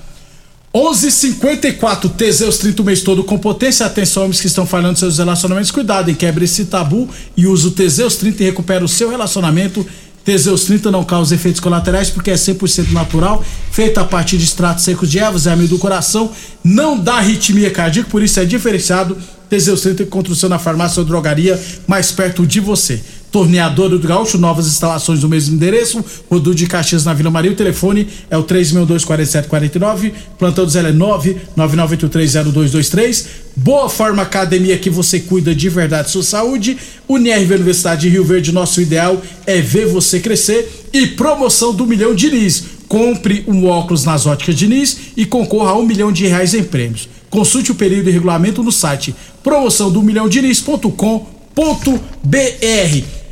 11:54 0.74 2.08
Teseus 2.16 2.58
30 2.58 2.82
o 2.82 2.86
mês 2.86 3.02
todo 3.02 3.26
com 3.26 3.38
potência. 3.38 3.86
Atenção, 3.86 4.24
homens 4.24 4.40
que 4.40 4.48
estão 4.48 4.66
falhando 4.66 4.98
seus 4.98 5.18
relacionamentos. 5.18 5.70
Cuidado, 5.70 6.08
hein? 6.08 6.16
Quebre 6.16 6.46
esse 6.46 6.64
tabu 6.64 7.10
e 7.36 7.46
use 7.46 7.68
o 7.68 7.72
Teseus 7.72 8.16
30 8.16 8.44
e 8.44 8.46
recupera 8.46 8.86
o 8.86 8.88
seu 8.88 9.10
relacionamento. 9.10 9.86
Teseus 10.24 10.64
30 10.66 10.90
não 10.90 11.04
causa 11.04 11.36
efeitos 11.36 11.60
colaterais 11.60 12.10
porque 12.10 12.32
é 12.32 12.36
100% 12.36 12.92
natural, 12.92 13.44
feito 13.72 14.00
a 14.00 14.06
partir 14.06 14.38
de 14.38 14.46
extratos 14.46 14.84
secos 14.84 15.12
de 15.12 15.20
ervas, 15.20 15.48
é 15.48 15.52
amigo 15.52 15.70
do 15.70 15.80
coração, 15.80 16.32
não 16.64 16.98
dá 16.98 17.16
arritmia 17.16 17.70
cardíaca, 17.70 18.10
por 18.10 18.24
isso 18.24 18.40
é 18.40 18.46
diferenciado. 18.46 19.18
Teseus 19.50 19.82
30 19.82 20.04
encontra 20.04 20.32
o 20.32 20.36
seu 20.36 20.48
na 20.48 20.58
farmácia 20.58 21.02
ou 21.02 21.06
drogaria 21.06 21.62
mais 21.86 22.12
perto 22.12 22.48
de 22.48 22.60
você. 22.60 23.02
Torneadora 23.34 23.98
do 23.98 24.08
Gaúcho, 24.08 24.38
novas 24.38 24.68
instalações 24.68 25.22
do 25.22 25.28
mesmo 25.28 25.56
endereço, 25.56 26.06
Rodul 26.30 26.54
de 26.54 26.68
Caxias 26.68 27.04
na 27.04 27.16
Vila 27.16 27.32
Maria. 27.32 27.52
O 27.52 27.56
telefone 27.56 28.08
é 28.30 28.38
o 28.38 28.44
3624749, 28.44 30.14
plantão 30.38 30.66
do 30.66 30.70
Zé 30.70 30.82
é 30.82 30.94
999830223. 30.94 33.26
Boa 33.56 33.90
Forma 33.90 34.22
Academia 34.22 34.78
que 34.78 34.88
você 34.88 35.20
cuida 35.20 35.56
de 35.56 35.68
verdade 35.68 36.12
sua 36.12 36.22
saúde. 36.22 36.78
Unirv 37.10 37.56
Universidade 37.56 38.02
de 38.02 38.10
Rio 38.10 38.24
Verde, 38.24 38.52
nosso 38.52 38.80
ideal 38.80 39.20
é 39.48 39.60
ver 39.60 39.88
você 39.88 40.20
crescer. 40.20 40.86
E 40.94 41.08
promoção 41.08 41.74
do 41.74 41.88
Milhão 41.88 42.14
Diniz. 42.14 42.66
Compre 42.88 43.44
um 43.48 43.66
óculos 43.66 44.06
nas 44.06 44.28
óticas 44.28 44.56
Diniz 44.56 44.96
e 45.18 45.26
concorra 45.26 45.72
a 45.72 45.76
um 45.76 45.88
milhão 45.88 46.12
de 46.12 46.28
reais 46.28 46.54
em 46.54 46.64
prêmios. 46.64 47.10
Consulte 47.32 47.72
o 47.72 47.76
período 47.76 48.10
e 48.10 48.14
regulamento 48.14 48.62
no 48.62 48.72
site 48.72 49.16
promoção 49.42 49.92
do 49.92 50.04
milhão 50.04 50.30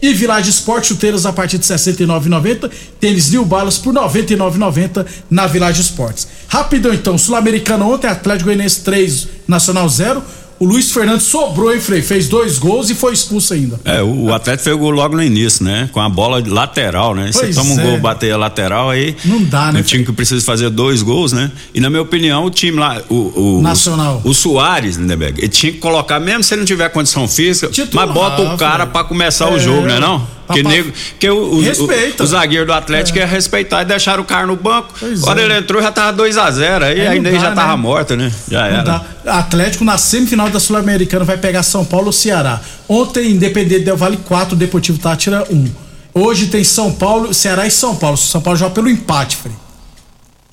E 0.01 0.13
Village 0.13 0.49
Esporte, 0.49 0.87
chuteiras 0.87 1.25
a 1.25 1.31
partir 1.31 1.57
de 1.59 1.69
R$ 1.69 1.75
69,90. 1.75 2.71
Tênis 2.99 3.31
New 3.31 3.45
Balance 3.45 3.79
por 3.79 3.93
R$ 3.93 4.01
99,90 4.01 5.05
na 5.29 5.45
Village 5.45 5.81
Esportes. 5.81 6.27
Rapidão 6.47 6.93
então, 6.93 7.17
Sul-Americano 7.17 7.93
ontem, 7.93 8.07
Atlético 8.07 8.45
Goianiense 8.45 8.81
3, 8.81 9.27
Nacional 9.47 9.87
0. 9.87 10.23
O 10.62 10.65
Luiz 10.65 10.91
Fernando 10.91 11.19
sobrou, 11.21 11.74
hein, 11.74 11.80
Frei? 11.82 12.04
Fez 12.04 12.28
dois 12.28 12.60
gols 12.60 12.91
e 12.91 12.93
foi 12.93 13.13
expulso 13.13 13.52
ainda. 13.52 13.80
É, 13.84 14.04
o, 14.04 14.26
o 14.26 14.34
Atlético 14.34 14.65
fez 14.65 14.76
o 14.76 14.78
gol 14.78 14.91
logo 14.91 15.15
no 15.15 15.24
início, 15.24 15.65
né? 15.65 15.89
Com 15.91 16.00
a 16.00 16.08
bola 16.08 16.39
lateral, 16.45 17.15
né? 17.15 17.32
Você 17.32 17.52
toma 17.52 17.74
um 17.74 17.80
é. 17.80 17.84
gol, 17.84 18.00
bater 18.00 18.32
a 18.32 18.38
lateral 18.38 18.88
aí. 18.91 19.15
Não 19.26 19.41
dá, 19.43 19.71
né? 19.71 19.80
Um 19.80 19.84
time 19.84 20.06
que 20.06 20.12
precisa 20.12 20.39
fazer 20.45 20.69
dois 20.69 21.02
gols, 21.02 21.34
né? 21.34 21.52
E 21.74 21.80
na 21.80 21.89
minha 21.89 22.04
opinião, 22.04 22.45
o 22.45 22.52
time 22.52 22.78
lá, 22.78 23.02
o. 23.10 23.58
o 23.58 23.62
Nacional. 23.63 24.21
O, 24.24 24.30
o 24.30 24.34
Soares, 24.36 24.97
Lindeberg, 24.97 25.39
ele 25.39 25.50
tinha 25.50 25.71
que 25.71 25.80
colocar, 25.80 26.19
mesmo 26.19 26.43
se 26.43 26.54
ele 26.54 26.60
não 26.62 26.67
tiver 26.67 26.88
condição 26.89 27.28
física, 27.28 27.71
mas 27.91 28.12
bota 28.12 28.43
o 28.43 28.56
cara 28.56 28.86
pra 28.86 29.04
começar 29.04 29.50
o 29.50 29.56
É. 29.56 29.60
jogo, 29.60 29.88
né? 29.88 30.00
Não? 30.00 30.28
Porque, 30.53 30.67
nego, 30.67 30.91
que 31.19 31.29
o, 31.29 31.35
o, 31.35 31.59
o, 31.59 32.23
o 32.23 32.25
zagueiro 32.25 32.65
do 32.65 32.73
Atlético 32.73 33.17
ia 33.17 33.25
respeitar 33.25 33.81
e 33.81 33.85
deixaram 33.85 34.23
o 34.23 34.25
cara 34.25 34.45
no 34.47 34.55
banco. 34.55 34.93
Pois 34.99 35.21
Quando 35.21 35.39
é. 35.39 35.43
ele 35.43 35.57
entrou, 35.57 35.81
já 35.81 35.91
tava 35.91 36.21
2x0. 36.23 36.83
Aí 36.83 37.07
Aí 37.07 37.17
ele 37.17 37.31
dá, 37.31 37.37
já 37.39 37.51
tava 37.53 37.71
né? 37.71 37.75
morto, 37.77 38.15
né? 38.15 38.31
Já 38.49 38.59
Não 38.59 38.65
era. 38.67 38.83
dá. 38.83 39.05
Atlético 39.39 39.83
na 39.83 39.97
semifinal 39.97 40.49
da 40.49 40.59
Sul-Americana 40.59 41.25
vai 41.25 41.37
pegar 41.37 41.63
São 41.63 41.85
Paulo 41.85 42.07
ou 42.07 42.11
Ceará. 42.13 42.59
Ontem, 42.87 43.31
Independente 43.31 43.83
Del 43.85 43.97
Vale 43.97 44.17
4, 44.17 44.55
Deportivo 44.55 44.97
Tátira 44.99 45.45
1. 45.49 45.67
Hoje 46.13 46.47
tem 46.47 46.63
São 46.63 46.91
Paulo, 46.91 47.33
Ceará 47.33 47.65
e 47.65 47.71
São 47.71 47.95
Paulo. 47.95 48.17
São 48.17 48.41
Paulo 48.41 48.57
joga 48.59 48.73
pelo 48.75 48.89
empate, 48.89 49.37
Frei. 49.37 49.55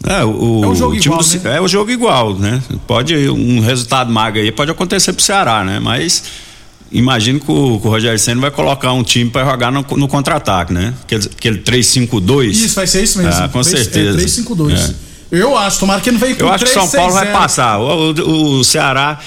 É, 0.06 0.24
o, 0.24 0.60
É 0.62 0.66
um 0.68 0.74
jogo 0.76 0.92
o 0.92 0.96
igual, 0.96 1.20
do 1.20 1.28
né? 1.42 1.56
é 1.56 1.60
o 1.60 1.66
jogo 1.66 1.90
igual, 1.90 2.34
né? 2.34 2.62
Pode 2.86 3.28
um 3.28 3.60
resultado 3.60 4.12
mago 4.12 4.38
aí 4.38 4.52
pode 4.52 4.70
acontecer 4.70 5.12
pro 5.12 5.22
Ceará, 5.22 5.64
né? 5.64 5.80
Mas 5.80 6.22
imagino 6.90 7.38
que 7.40 7.50
o, 7.50 7.78
que 7.80 7.86
o 7.86 7.90
Rogério 7.90 8.18
Senna 8.18 8.40
vai 8.40 8.50
colocar 8.50 8.92
um 8.92 9.02
time 9.02 9.30
para 9.30 9.44
jogar 9.48 9.70
no, 9.70 9.84
no 9.96 10.08
contra-ataque, 10.08 10.72
né? 10.72 10.94
Aquele, 11.02 11.24
aquele 11.36 11.58
3-5-2. 11.58 12.50
Isso, 12.50 12.74
vai 12.74 12.86
ser 12.86 13.02
isso 13.04 13.18
mesmo. 13.18 13.32
Ah, 13.42 13.48
com 13.48 13.60
Três- 13.62 13.78
certeza. 13.84 14.18
É 14.20 14.24
3-5-2. 14.24 14.72
É. 14.78 15.08
Eu 15.30 15.56
acho, 15.58 15.78
tomara 15.80 16.00
que 16.00 16.08
ele 16.08 16.14
não 16.18 16.20
venha 16.26 16.34
com 16.36 16.44
Eu 16.44 16.48
acho 16.52 16.64
que 16.64 16.70
3, 16.70 16.88
São 16.88 16.98
Paulo 16.98 17.12
6, 17.12 17.14
vai 17.24 17.26
0. 17.26 17.38
passar. 17.38 17.78
O, 17.78 18.12
o- 18.12 18.58
o 18.60 18.64
Ceará 18.64 19.18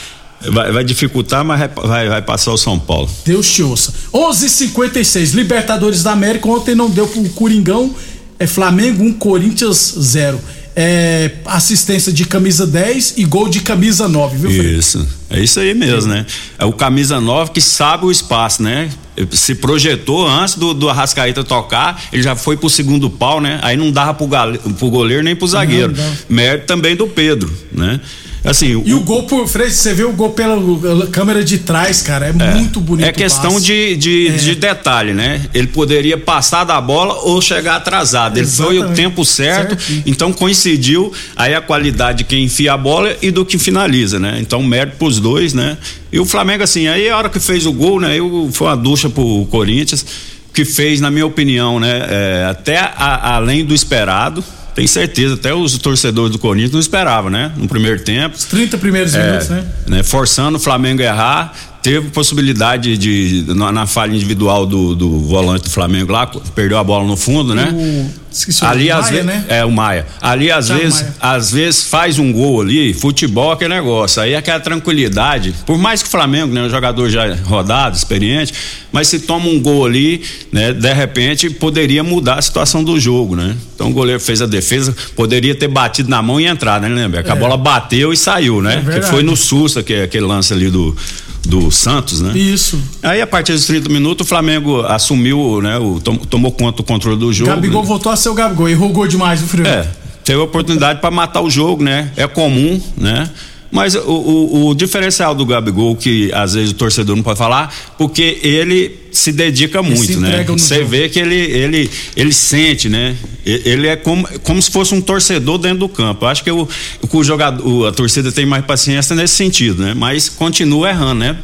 vai, 0.51 0.71
vai 0.71 0.83
dificultar, 0.83 1.45
mas 1.45 1.59
vai, 1.59 1.69
vai, 1.87 2.09
vai 2.09 2.21
passar 2.23 2.51
o 2.51 2.57
São 2.57 2.79
Paulo. 2.79 3.07
Deus 3.23 3.47
te 3.51 3.61
ouça. 3.61 3.93
11:56 4.11 5.33
Libertadores 5.35 6.01
da 6.03 6.11
América. 6.11 6.47
Ontem 6.49 6.73
não 6.75 6.89
deu 6.89 7.07
pro 7.07 7.23
Coringão. 7.29 7.93
É 8.39 8.47
Flamengo 8.47 9.03
1, 9.03 9.13
Corinthians 9.13 9.95
0. 9.99 10.39
É, 10.75 11.31
assistência 11.45 12.13
de 12.13 12.23
camisa 12.25 12.65
10 12.65 13.15
e 13.17 13.25
gol 13.25 13.49
de 13.49 13.59
camisa 13.59 14.07
9, 14.07 14.37
viu, 14.37 14.49
Frei? 14.49 14.75
Isso, 14.75 15.05
é 15.29 15.41
isso 15.41 15.59
aí 15.59 15.73
mesmo, 15.73 16.11
né? 16.11 16.25
É 16.57 16.63
o 16.63 16.71
camisa 16.71 17.19
9 17.19 17.51
que 17.51 17.59
sabe 17.59 18.05
o 18.05 18.11
espaço, 18.11 18.63
né? 18.63 18.89
Se 19.31 19.55
projetou 19.55 20.25
antes 20.25 20.55
do, 20.55 20.73
do 20.73 20.89
Arrascaeta 20.89 21.43
tocar, 21.43 22.01
ele 22.13 22.23
já 22.23 22.35
foi 22.35 22.55
pro 22.55 22.69
segundo 22.69 23.09
pau, 23.09 23.41
né? 23.41 23.59
Aí 23.61 23.75
não 23.75 23.91
dava 23.91 24.13
pro, 24.13 24.27
gale, 24.27 24.57
pro 24.57 24.89
goleiro 24.89 25.23
nem 25.23 25.35
pro 25.35 25.45
zagueiro. 25.45 25.93
Não, 25.95 26.03
não. 26.03 26.17
Mérito 26.29 26.67
também 26.67 26.95
do 26.95 27.05
Pedro, 27.05 27.51
né? 27.71 27.99
Assim, 28.43 28.81
E 28.85 28.93
o 28.95 29.01
gol 29.01 29.23
por 29.23 29.47
Frei, 29.47 29.69
você 29.69 29.93
vê 29.93 30.03
o 30.03 30.11
gol 30.13 30.31
pela 30.31 30.59
pela 30.79 31.05
câmera 31.07 31.43
de 31.43 31.59
trás, 31.59 32.01
cara, 32.01 32.25
é, 32.27 32.33
muito 32.55 32.79
bonito. 32.79 33.05
É 33.05 33.11
o 33.11 33.13
questão 33.13 33.59
de, 33.59 33.95
de, 33.95 34.29
É. 34.29 34.31
de 34.31 34.55
detalhe, 34.55 35.13
né? 35.13 35.41
Ele 35.53 35.67
poderia 35.67 36.17
passar 36.17 36.63
da 36.63 36.81
bola 36.81 37.13
ou 37.21 37.39
chegar 37.39 37.75
atrasado. 37.75 38.37
Ele 38.37 38.47
foi 38.47 38.65
o 38.65 38.71
Exatamente. 38.79 38.95
tempo 38.95 39.23
certo, 39.23 39.77
então 40.07 40.33
coincidiu 40.33 41.13
aí 41.35 41.53
a 41.53 41.61
qualidade 41.61 42.19
de 42.19 42.23
quem 42.23 42.45
enfia 42.45 42.73
a 42.73 42.77
bola 42.77 43.15
e 43.21 43.29
do 43.29 43.45
que 43.45 43.59
finaliza, 43.59 44.19
né? 44.19 44.39
Então 44.41 44.63
mérito 44.63 44.97
pros 44.97 45.19
dois, 45.19 45.53
né? 45.53 45.77
E 46.11 46.19
o 46.19 46.25
Flamengo, 46.25 46.63
assim, 46.63 46.87
aí 46.87 47.07
a 47.09 47.17
hora 47.17 47.29
que 47.29 47.39
fez 47.39 47.67
o 47.67 47.71
gol, 47.71 47.99
né? 47.99 48.17
Eu, 48.17 48.49
foi 48.51 48.67
uma 48.67 48.75
ducha 48.77 49.07
pro 49.07 49.45
Corinthians, 49.51 50.03
que 50.51 50.65
fez, 50.65 50.99
na 50.99 51.11
minha 51.11 51.25
opinião, 51.27 51.79
né? 51.79 52.07
é, 52.09 52.47
até 52.49 52.77
a- 52.79 53.35
além 53.35 53.63
do 53.63 53.73
esperado. 53.73 54.43
Tenho 54.73 54.87
certeza, 54.87 55.33
até 55.35 55.53
os 55.53 55.77
torcedores 55.77 56.31
do 56.31 56.39
Corinthians 56.39 56.71
não 56.71 56.79
esperavam, 56.79 57.29
né? 57.29 57.51
No 57.57 57.67
primeiro 57.67 57.99
tempo. 58.03 58.37
30 58.49 58.77
primeiros 58.77 59.13
É, 59.13 59.25
minutos, 59.25 59.49
né? 59.49 59.65
né, 59.87 60.03
Forçando 60.03 60.57
o 60.57 60.61
Flamengo 60.61 61.01
a 61.01 61.05
errar, 61.05 61.53
teve 61.81 62.09
possibilidade 62.09 62.97
de, 62.97 63.43
na, 63.55 63.71
na 63.71 63.87
falha 63.87 64.13
individual 64.15 64.65
do, 64.65 64.95
do 64.95 65.19
volante 65.19 65.63
do 65.63 65.69
Flamengo 65.69 66.11
lá, 66.11 66.27
perdeu 66.55 66.77
a 66.77 66.83
bola 66.83 67.05
no 67.07 67.17
fundo, 67.17 67.55
né? 67.55 67.71
O, 67.73 68.09
esqueci 68.31 68.63
o 68.63 68.67
ali 68.67 68.85
Maia, 68.89 68.97
às 68.97 69.09
vezes 69.09 69.25
né? 69.25 69.45
é 69.49 69.65
o 69.65 69.71
Maia. 69.71 70.05
Ali 70.21 70.51
às 70.51 70.67
Thiago 70.67 70.81
vezes, 70.81 71.01
Maia. 71.01 71.15
às 71.19 71.51
vezes 71.51 71.83
faz 71.83 72.19
um 72.19 72.31
gol 72.31 72.61
ali, 72.61 72.93
futebol 72.93 73.51
é 73.51 73.53
aquele 73.55 73.73
negócio. 73.73 74.21
Aí 74.21 74.33
é 74.33 74.37
aquela 74.37 74.59
tranquilidade. 74.59 75.53
Por 75.65 75.77
mais 75.77 76.01
que 76.01 76.07
o 76.07 76.11
Flamengo, 76.11 76.53
né, 76.53 76.61
um 76.61 76.69
jogador 76.69 77.09
já 77.09 77.35
rodado, 77.43 77.95
experiente, 77.97 78.53
mas 78.91 79.07
se 79.07 79.19
toma 79.21 79.47
um 79.47 79.59
gol 79.59 79.85
ali, 79.85 80.21
né, 80.51 80.73
de 80.73 80.93
repente 80.93 81.49
poderia 81.49 82.03
mudar 82.03 82.35
a 82.35 82.41
situação 82.41 82.83
do 82.83 82.99
jogo, 82.99 83.35
né? 83.35 83.55
Então 83.75 83.89
o 83.89 83.93
goleiro 83.93 84.19
fez 84.19 84.41
a 84.41 84.45
defesa, 84.45 84.95
poderia 85.15 85.55
ter 85.55 85.67
batido 85.67 86.09
na 86.09 86.21
mão 86.21 86.39
e 86.39 86.45
entrar, 86.45 86.79
né, 86.79 86.87
lembra? 86.87 87.23
Que 87.23 87.31
a 87.31 87.35
É. 87.35 87.39
bola 87.39 87.57
bateu 87.57 88.13
e 88.13 88.17
saiu, 88.17 88.61
né? 88.61 88.83
É 88.87 88.99
que 88.99 89.07
foi 89.07 89.23
no 89.23 89.35
susto, 89.35 89.81
que 89.83 89.93
é 89.93 90.03
aquele 90.03 90.25
lance 90.25 90.53
ali 90.53 90.69
do 90.69 90.95
do 91.45 91.71
Santos, 91.71 92.21
né? 92.21 92.37
Isso. 92.37 92.79
Aí 93.01 93.21
a 93.21 93.27
partir 93.27 93.53
dos 93.53 93.65
30 93.65 93.89
minutos 93.89 94.25
o 94.25 94.29
Flamengo 94.29 94.81
assumiu, 94.85 95.59
né, 95.61 95.77
o, 95.77 95.99
tom- 95.99 96.15
tomou 96.17 96.51
conta 96.51 96.77
do 96.77 96.83
controle 96.83 97.17
do 97.17 97.33
jogo. 97.33 97.49
Gabigol 97.51 97.83
voltou 97.83 98.11
a 98.11 98.15
ser 98.15 98.29
o 98.29 98.33
Gabigol. 98.33 98.69
Errou 98.69 98.89
gol 98.89 99.07
demais, 99.07 99.39
viu, 99.39 99.49
Frio? 99.49 99.65
É, 99.67 99.87
teve 100.23 100.39
oportunidade 100.39 101.01
para 101.01 101.09
matar 101.11 101.41
o 101.41 101.49
jogo, 101.49 101.83
né? 101.83 102.11
É 102.15 102.27
comum, 102.27 102.79
né? 102.95 103.29
Mas 103.71 103.95
o, 103.95 103.99
o- 104.01 104.67
o 104.67 104.75
diferencial 104.75 105.33
do 105.33 105.45
Gabigol, 105.45 105.95
que 105.95 106.29
às 106.33 106.53
vezes 106.53 106.71
o 106.71 106.73
torcedor 106.73 107.15
não 107.15 107.23
pode 107.23 107.39
falar, 107.39 107.73
porque 107.97 108.39
ele 108.43 108.99
se 109.13 109.31
dedica 109.31 109.79
Ele 109.79 109.95
se 109.95 109.97
muito, 109.97 110.19
né? 110.19 110.43
Você 110.45 110.75
jogo. 110.79 110.87
vê 110.89 111.07
que 111.09 111.19
ele, 111.19 111.35
ele, 111.35 111.89
ele 112.15 112.33
sente, 112.33 112.89
né? 112.89 113.15
Ele 113.45 113.87
é 113.87 113.95
como, 113.95 114.27
como 114.39 114.61
se 114.61 114.69
fosse 114.71 114.93
um 114.93 114.99
torcedor 115.01 115.57
dentro 115.57 115.79
do 115.79 115.89
campo. 115.89 116.25
Eu 116.25 116.29
acho 116.29 116.43
que 116.43 116.51
o, 116.51 116.67
o, 117.11 117.23
jogador, 117.23 117.87
a 117.87 117.91
torcida 117.93 118.31
tem 118.31 118.45
mais 118.45 118.65
paciência 118.65 119.15
nesse 119.15 119.35
sentido, 119.35 119.81
né? 119.83 119.93
Mas 119.93 120.27
continua 120.29 120.89
errando, 120.89 121.15
né? 121.21 121.37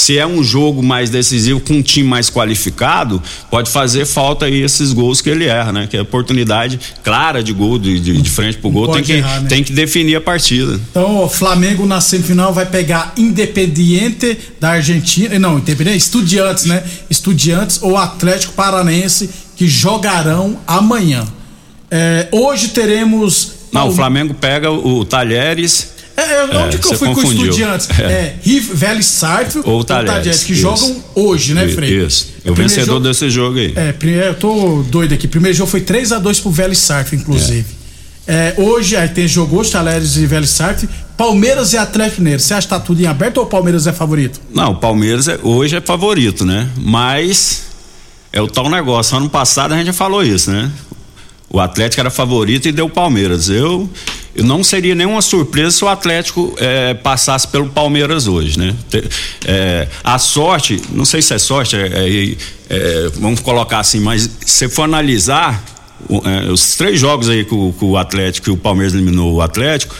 Se 0.00 0.16
é 0.16 0.26
um 0.26 0.42
jogo 0.42 0.82
mais 0.82 1.10
decisivo 1.10 1.60
com 1.60 1.74
um 1.74 1.82
time 1.82 2.08
mais 2.08 2.30
qualificado, 2.30 3.22
pode 3.50 3.70
fazer 3.70 4.06
falta 4.06 4.46
aí 4.46 4.62
esses 4.62 4.94
gols 4.94 5.20
que 5.20 5.28
ele 5.28 5.44
erra, 5.44 5.72
né? 5.72 5.86
Que 5.86 5.94
é 5.94 6.00
oportunidade 6.00 6.80
clara 7.04 7.42
de 7.42 7.52
gol, 7.52 7.78
de, 7.78 8.00
de, 8.00 8.22
de 8.22 8.30
frente 8.30 8.56
pro 8.56 8.70
gol, 8.70 8.88
tem 8.88 9.02
que, 9.02 9.12
errar, 9.12 9.42
né? 9.42 9.48
tem 9.50 9.62
que 9.62 9.74
definir 9.74 10.16
a 10.16 10.20
partida. 10.22 10.80
Então, 10.90 11.22
o 11.22 11.28
Flamengo 11.28 11.84
na 11.84 12.00
semifinal 12.00 12.50
vai 12.50 12.64
pegar 12.64 13.12
Independiente 13.14 14.38
da 14.58 14.70
Argentina. 14.70 15.38
Não, 15.38 15.58
Independiente, 15.58 15.98
Estudiantes, 15.98 16.64
né? 16.64 16.82
Estudiantes 17.10 17.82
ou 17.82 17.98
Atlético 17.98 18.54
Paranaense 18.54 19.28
que 19.54 19.68
jogarão 19.68 20.58
amanhã. 20.66 21.26
É, 21.90 22.26
hoje 22.32 22.68
teremos. 22.68 23.52
Não, 23.70 23.88
o 23.88 23.92
Flamengo 23.92 24.32
pega 24.32 24.70
o, 24.70 25.00
o 25.00 25.04
Talheres. 25.04 25.99
É, 26.16 26.22
é, 26.22 26.44
onde 26.58 26.78
que 26.78 26.86
eu 26.86 26.98
fui 26.98 27.08
com 27.08 27.14
confundiu. 27.14 27.44
Estudiantes? 27.46 27.88
É, 27.98 28.34
Riv, 28.42 28.74
Vélez 28.74 29.06
Sarsfield 29.06 29.68
Ou 29.68 29.82
Talheres, 29.82 30.42
que 30.44 30.52
isso. 30.52 30.60
jogam 30.62 31.02
hoje, 31.14 31.54
né, 31.54 31.66
Frei? 31.68 32.04
Isso. 32.04 32.28
É 32.44 32.50
o 32.50 32.54
primeiro 32.54 32.68
vencedor 32.68 32.86
jogo- 32.94 33.00
desse 33.08 33.30
jogo 33.30 33.58
aí. 33.58 33.72
É, 33.74 33.92
primeiro, 33.92 34.26
eu 34.26 34.34
tô 34.34 34.82
doido 34.88 35.14
aqui. 35.14 35.26
Primeiro 35.26 35.56
jogo 35.56 35.70
foi 35.70 35.80
3 35.80 36.12
a 36.12 36.18
2 36.18 36.40
pro 36.40 36.50
Vélez 36.50 36.78
Sarsfield, 36.78 37.22
inclusive. 37.24 37.66
É, 38.26 38.54
hoje, 38.58 38.96
aí 38.96 39.08
tem 39.08 39.26
jogo 39.26 39.58
hoje, 39.58 39.70
Talheres 39.70 40.16
e 40.16 40.26
Vélez 40.26 40.50
Sarsfield. 40.50 40.94
Palmeiras 41.16 41.72
e 41.72 41.78
Atlético 41.78 42.20
Mineiro. 42.20 42.40
Você 42.42 42.54
acha 42.54 42.66
que 42.66 42.72
tá 42.74 42.78
tudo 42.80 43.00
em 43.02 43.06
aberto 43.06 43.38
ou 43.38 43.44
o 43.44 43.46
Palmeiras 43.46 43.86
é 43.86 43.92
favorito? 43.92 44.40
Não, 44.54 44.72
o 44.72 44.76
Palmeiras 44.76 45.26
é- 45.28 45.38
hoje 45.42 45.74
é 45.76 45.80
favorito, 45.80 46.44
né? 46.44 46.68
Mas 46.76 47.62
é 48.32 48.40
o 48.40 48.46
tal 48.46 48.68
negócio. 48.70 49.16
Ano 49.16 49.28
passado 49.28 49.72
a 49.72 49.76
gente 49.76 49.86
já 49.86 49.92
falou 49.92 50.22
isso, 50.22 50.50
né? 50.50 50.70
O 51.48 51.58
Atlético 51.58 52.00
era 52.00 52.10
favorito 52.10 52.68
e 52.68 52.72
deu 52.72 52.86
o 52.86 52.90
Palmeiras. 52.90 53.48
Eu 53.48 53.88
não 54.36 54.62
seria 54.62 54.94
nenhuma 54.94 55.20
surpresa 55.22 55.70
se 55.72 55.84
o 55.84 55.88
Atlético 55.88 56.54
eh, 56.58 56.94
passasse 56.94 57.48
pelo 57.48 57.68
Palmeiras 57.68 58.26
hoje, 58.28 58.58
né? 58.58 58.74
Eh, 59.44 59.88
a 60.04 60.18
sorte, 60.18 60.80
não 60.92 61.04
sei 61.04 61.20
se 61.22 61.34
é 61.34 61.38
sorte, 61.38 61.76
é- 61.76 61.86
é- 61.88 62.36
é, 62.72 63.10
vamos 63.16 63.40
colocar 63.40 63.80
assim, 63.80 63.98
mas 64.00 64.30
se 64.46 64.68
for 64.68 64.82
analisar 64.84 65.62
o- 66.08 66.22
eh, 66.24 66.50
os 66.50 66.76
três 66.76 66.98
jogos 67.00 67.28
aí 67.28 67.44
que 67.44 67.54
o, 67.54 67.74
que 67.76 67.84
o 67.84 67.96
Atlético, 67.96 68.44
que 68.44 68.50
o 68.52 68.56
Palmeiras 68.56 68.94
eliminou 68.94 69.32
o 69.34 69.40
Atlético, 69.42 69.94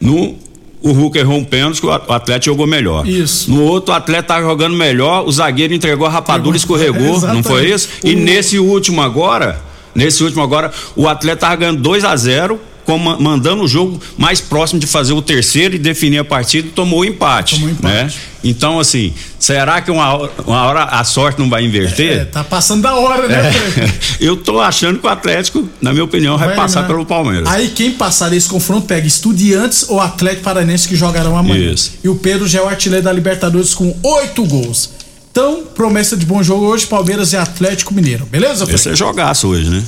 no 0.00 0.36
o 0.82 0.92
Hulk 0.92 1.18
errou 1.18 1.38
um 1.38 1.44
pênalti, 1.44 1.84
o 1.84 1.90
Atlético 1.90 2.44
jogou 2.52 2.64
melhor. 2.66 3.04
Isso. 3.08 3.50
No 3.50 3.62
outro, 3.62 3.92
o 3.92 3.96
Atlético 3.96 4.28
tava 4.28 4.42
jogando 4.46 4.76
melhor, 4.76 5.26
o 5.26 5.32
zagueiro 5.32 5.74
entregou 5.74 6.06
a 6.06 6.10
rapadura 6.10 6.54
e 6.56 6.58
escorregou, 6.60 7.18
não 7.34 7.42
foi 7.42 7.70
isso? 7.72 7.88
E 8.04 8.14
O- 8.14 8.18
nesse 8.18 8.56
último 8.60 9.02
agora, 9.02 9.60
nesse 9.92 10.22
último 10.22 10.42
agora, 10.42 10.70
o 10.94 11.08
Atlético 11.08 11.40
tava 11.40 11.56
ganhando 11.56 11.80
2 11.82 12.04
a 12.04 12.14
0 12.14 12.60
com- 12.86 12.98
mandando 12.98 13.62
o 13.64 13.68
jogo 13.68 14.00
mais 14.16 14.40
próximo 14.40 14.80
de 14.80 14.86
fazer 14.86 15.12
o 15.12 15.20
terceiro 15.20 15.74
e 15.74 15.78
definir 15.78 16.18
a 16.18 16.24
partida 16.24 16.68
tomou 16.74 17.00
o 17.00 17.04
empate. 17.04 17.62
Né? 17.82 18.10
Então, 18.44 18.78
assim, 18.78 19.12
será 19.40 19.80
que 19.80 19.90
uma, 19.90 20.14
hora- 20.16 20.30
uma 20.46 20.62
hora 20.64 20.84
a 20.84 21.02
sorte 21.02 21.38
não 21.40 21.50
vai 21.50 21.64
inverter? 21.64 22.20
É, 22.20 22.24
tá 22.24 22.44
passando 22.44 22.82
da 22.82 22.94
hora, 22.94 23.26
né, 23.26 23.52
Frei? 23.52 23.90
Eu 24.28 24.36
tô 24.36 24.60
achando 24.60 25.00
que 25.00 25.06
o 25.06 25.10
Atlético, 25.10 25.68
na 25.82 25.92
minha 25.92 26.04
opinião, 26.04 26.38
vai, 26.38 26.46
Vai 26.48 26.56
passar 26.56 26.80
eliminar. 26.80 27.04
pelo 27.04 27.06
Palmeiras. 27.06 27.48
Aí 27.48 27.68
quem 27.70 27.90
passar 27.90 28.32
esse 28.32 28.48
confronto 28.48 28.86
pega 28.86 29.04
Estudiantes 29.06 29.86
ou 29.88 30.00
Atlético 30.00 30.44
Paranense 30.44 30.86
que 30.86 30.94
jogarão 30.94 31.36
amanhã. 31.36 31.72
Isso. 31.72 31.94
E 32.04 32.08
o 32.08 32.14
Pedro 32.14 32.46
já 32.46 32.60
é 32.60 32.62
o 32.62 32.68
artilheiro 32.68 33.04
da 33.04 33.12
Libertadores 33.12 33.74
com 33.74 33.94
oito 34.02 34.44
gols. 34.44 34.90
Então, 35.32 35.64
promessa 35.74 36.16
de 36.16 36.24
bom 36.24 36.42
jogo 36.42 36.64
hoje, 36.66 36.86
Palmeiras 36.86 37.32
e 37.32 37.36
Atlético 37.36 37.92
Mineiro. 37.92 38.24
Beleza, 38.26 38.64
Frei? 38.64 38.76
Esse 38.76 38.88
é 38.90 38.96
jogaço 38.96 39.48
hoje, 39.48 39.68
né? 39.68 39.82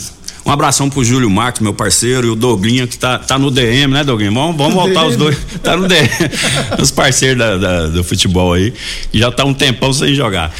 Um 0.49 0.51
abração 0.53 0.89
pro 0.89 1.05
Júlio 1.05 1.29
Marques, 1.29 1.61
meu 1.61 1.75
parceiro, 1.75 2.27
e 2.27 2.31
o 2.31 2.35
Doblinha, 2.35 2.87
que 2.87 2.97
tá, 2.97 3.19
tá 3.19 3.39
no 3.39 3.51
DM, 3.51 3.93
né, 3.93 4.03
Doguinho? 4.03 4.33
Vamos, 4.33 4.57
vamos 4.57 4.73
voltar 4.73 5.05
os 5.05 5.15
dois. 5.15 5.37
Tá 5.63 5.77
no 5.77 5.87
DM. 5.87 6.09
os 6.81 6.91
parceiros 6.91 7.37
da- 7.39 7.59
da- 7.59 7.87
do 7.89 8.03
futebol 8.03 8.55
aí, 8.55 8.73
que 9.13 9.19
já 9.19 9.31
tá 9.31 9.45
um 9.45 9.53
tempão 9.53 9.93
sem 9.93 10.15
jogar. 10.15 10.51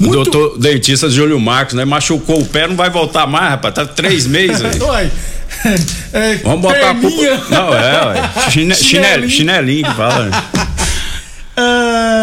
O 0.00 0.08
doutor 0.08 0.58
dentista 0.58 1.08
Júlio 1.08 1.38
Marcos, 1.38 1.74
né? 1.74 1.84
Machucou 1.84 2.40
o 2.40 2.44
pé, 2.44 2.66
não 2.66 2.74
vai 2.74 2.90
voltar 2.90 3.24
mais, 3.28 3.50
rapaz. 3.50 3.72
Tá 3.74 3.86
três 3.86 4.26
meses 4.26 4.60
aí. 4.60 5.08
É, 6.12 6.36
Vamos 6.36 6.62
botar 6.62 6.90
a 6.90 6.94
culpa. 6.94 7.44
Não, 7.50 7.72
é, 7.74 8.06
ué. 8.06 8.50
Chine, 8.50 8.74
chinelinho. 8.74 9.30
chinelinho 9.30 9.84
que 9.86 9.94
fala. 9.94 10.30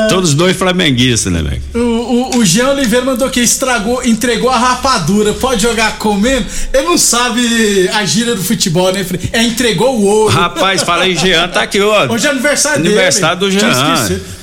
Todos 0.10 0.34
dois 0.34 0.56
flamenguistas, 0.58 1.32
né, 1.32 1.42
velho? 1.42 1.62
o, 1.74 2.36
o, 2.36 2.38
o 2.38 2.46
Jean 2.46 2.70
Oliveira 2.70 3.06
mandou 3.06 3.30
que 3.30 3.40
estragou, 3.40 4.04
entregou 4.04 4.50
a 4.50 4.58
rapadura. 4.58 5.34
Pode 5.34 5.62
jogar 5.62 5.98
comendo? 5.98 6.46
Ele 6.74 6.84
não 6.88 6.98
sabe 6.98 7.90
a 7.94 8.04
gíria 8.06 8.36
do 8.36 8.44
futebol, 8.44 8.92
né? 8.92 9.06
É 9.32 9.44
entregou 9.44 10.00
o 10.00 10.04
ouro. 10.06 10.34
Rapaz, 10.36 10.82
fala 10.84 11.04
aí, 11.04 11.16
Jean, 11.16 11.48
tá 11.48 11.62
aqui, 11.64 11.80
ó. 11.80 12.08
Hoje 12.12 12.28
é 12.28 12.30
aniversário 12.30 12.82
dele. 12.82 12.96
Aniversário 12.96 13.40
do 13.40 13.52
Jean. 13.52 13.70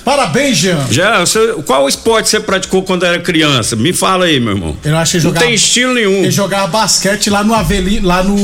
Parabéns, 0.04 0.56
Jean. 0.58 0.86
Já, 0.88 1.18
você- 1.18 1.54
qual 1.66 1.88
esporte 1.88 2.28
você 2.28 2.38
praticou 2.38 2.84
quando 2.84 3.04
era 3.04 3.18
criança? 3.18 3.74
Me 3.74 3.92
fala 3.92 4.26
aí, 4.26 4.38
meu 4.38 4.52
irmão. 4.54 4.76
Eu 4.84 4.96
acho 4.96 5.10
que 5.12 5.16
Não 5.18 5.22
jogava, 5.24 5.44
tem 5.46 5.52
estilo 5.54 5.94
nenhum. 5.94 6.18
Ele 6.22 6.30
jogava 6.30 6.68
basquete 6.68 7.28
lá 7.28 7.42
no 7.42 7.52
Avelino, 7.52 8.06
lá 8.06 8.22
no 8.22 8.36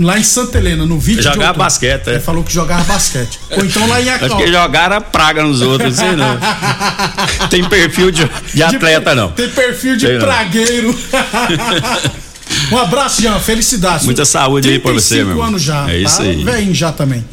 lá 0.00 0.18
em 0.18 0.24
Santa 0.24 0.58
Helena, 0.58 0.84
no 0.84 0.98
vídeo. 0.98 1.22
de 1.22 1.28
Jogava 1.28 1.52
basquete, 1.58 2.08
é. 2.08 2.10
Ele 2.14 2.20
falou 2.20 2.42
que 2.42 2.52
jogava 2.52 2.82
basquete. 2.82 3.38
Ou 3.52 3.64
então 3.64 3.86
lá 3.86 4.02
em 4.02 4.08
Acho 4.10 4.24
Acol. 4.24 4.38
que 4.38 4.48
jogaram 4.48 5.00
praga 5.00 5.44
nos 5.44 5.62
outros, 5.62 5.94
sei 5.94 6.10
não. 6.16 6.35
Tem 7.50 7.64
perfil 7.68 8.10
de, 8.10 8.28
de 8.54 8.62
atleta, 8.62 9.14
não. 9.14 9.30
Tem 9.32 9.48
perfil 9.48 9.96
de 9.96 10.08
não. 10.08 10.20
pragueiro. 10.20 10.98
um 12.72 12.78
abraço, 12.78 13.22
Jean. 13.22 13.38
Felicidades. 13.38 14.04
Muita 14.04 14.24
saúde 14.24 14.68
aí 14.68 14.78
pra 14.78 14.92
você, 14.92 15.16
35 15.16 15.34
meu 15.36 15.42
anos 15.42 15.62
já. 15.62 15.90
É 15.90 15.98
isso 15.98 16.18
tá 16.18 16.22
aí. 16.22 16.44
Velhinho 16.44 16.74
já 16.74 16.92
também. 16.92 17.24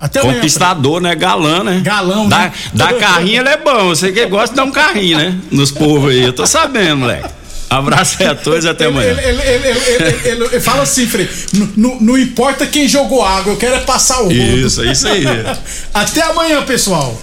Até 0.00 0.20
amanhã. 0.20 0.36
Conquistador, 0.36 1.00
né? 1.00 1.14
Galã, 1.14 1.62
né? 1.62 1.80
Galão, 1.84 2.26
né? 2.26 2.52
Da 2.72 2.94
carrinho 2.94 3.42
ele 3.42 3.48
é 3.50 3.56
bom. 3.58 3.88
Você 3.88 4.10
que 4.10 4.24
gosta 4.26 4.48
de 4.50 4.56
dar 4.56 4.64
um 4.64 4.70
carrinho, 4.72 5.18
né? 5.18 5.36
Nos 5.50 5.70
povos 5.70 6.10
aí. 6.10 6.22
Eu 6.22 6.32
tô 6.32 6.46
sabendo, 6.46 6.98
moleque. 6.98 7.28
Abraço 7.68 8.16
aí 8.18 8.26
a 8.26 8.34
todos 8.34 8.64
e 8.64 8.68
até 8.68 8.86
amanhã. 8.86 9.16
ele, 9.22 9.42
ele, 9.42 10.44
ele, 10.44 10.60
fala 10.60 10.82
assim, 10.82 11.06
Frei, 11.06 11.28
"Não- 11.52 11.68
não 11.76 12.00
não 12.00 12.18
importa 12.18 12.66
quem 12.66 12.88
jogou 12.88 13.24
água, 13.24 13.52
eu 13.52 13.56
quero 13.56 13.76
é 13.76 13.80
passar 13.80 14.18
o 14.18 14.24
rodo. 14.24 14.34
Isso, 14.34 14.82
é 14.82 14.90
isso 14.90 15.06
aí. 15.06 15.24
Até 15.94 16.20
amanhã, 16.22 16.62
pessoal. 16.62 17.16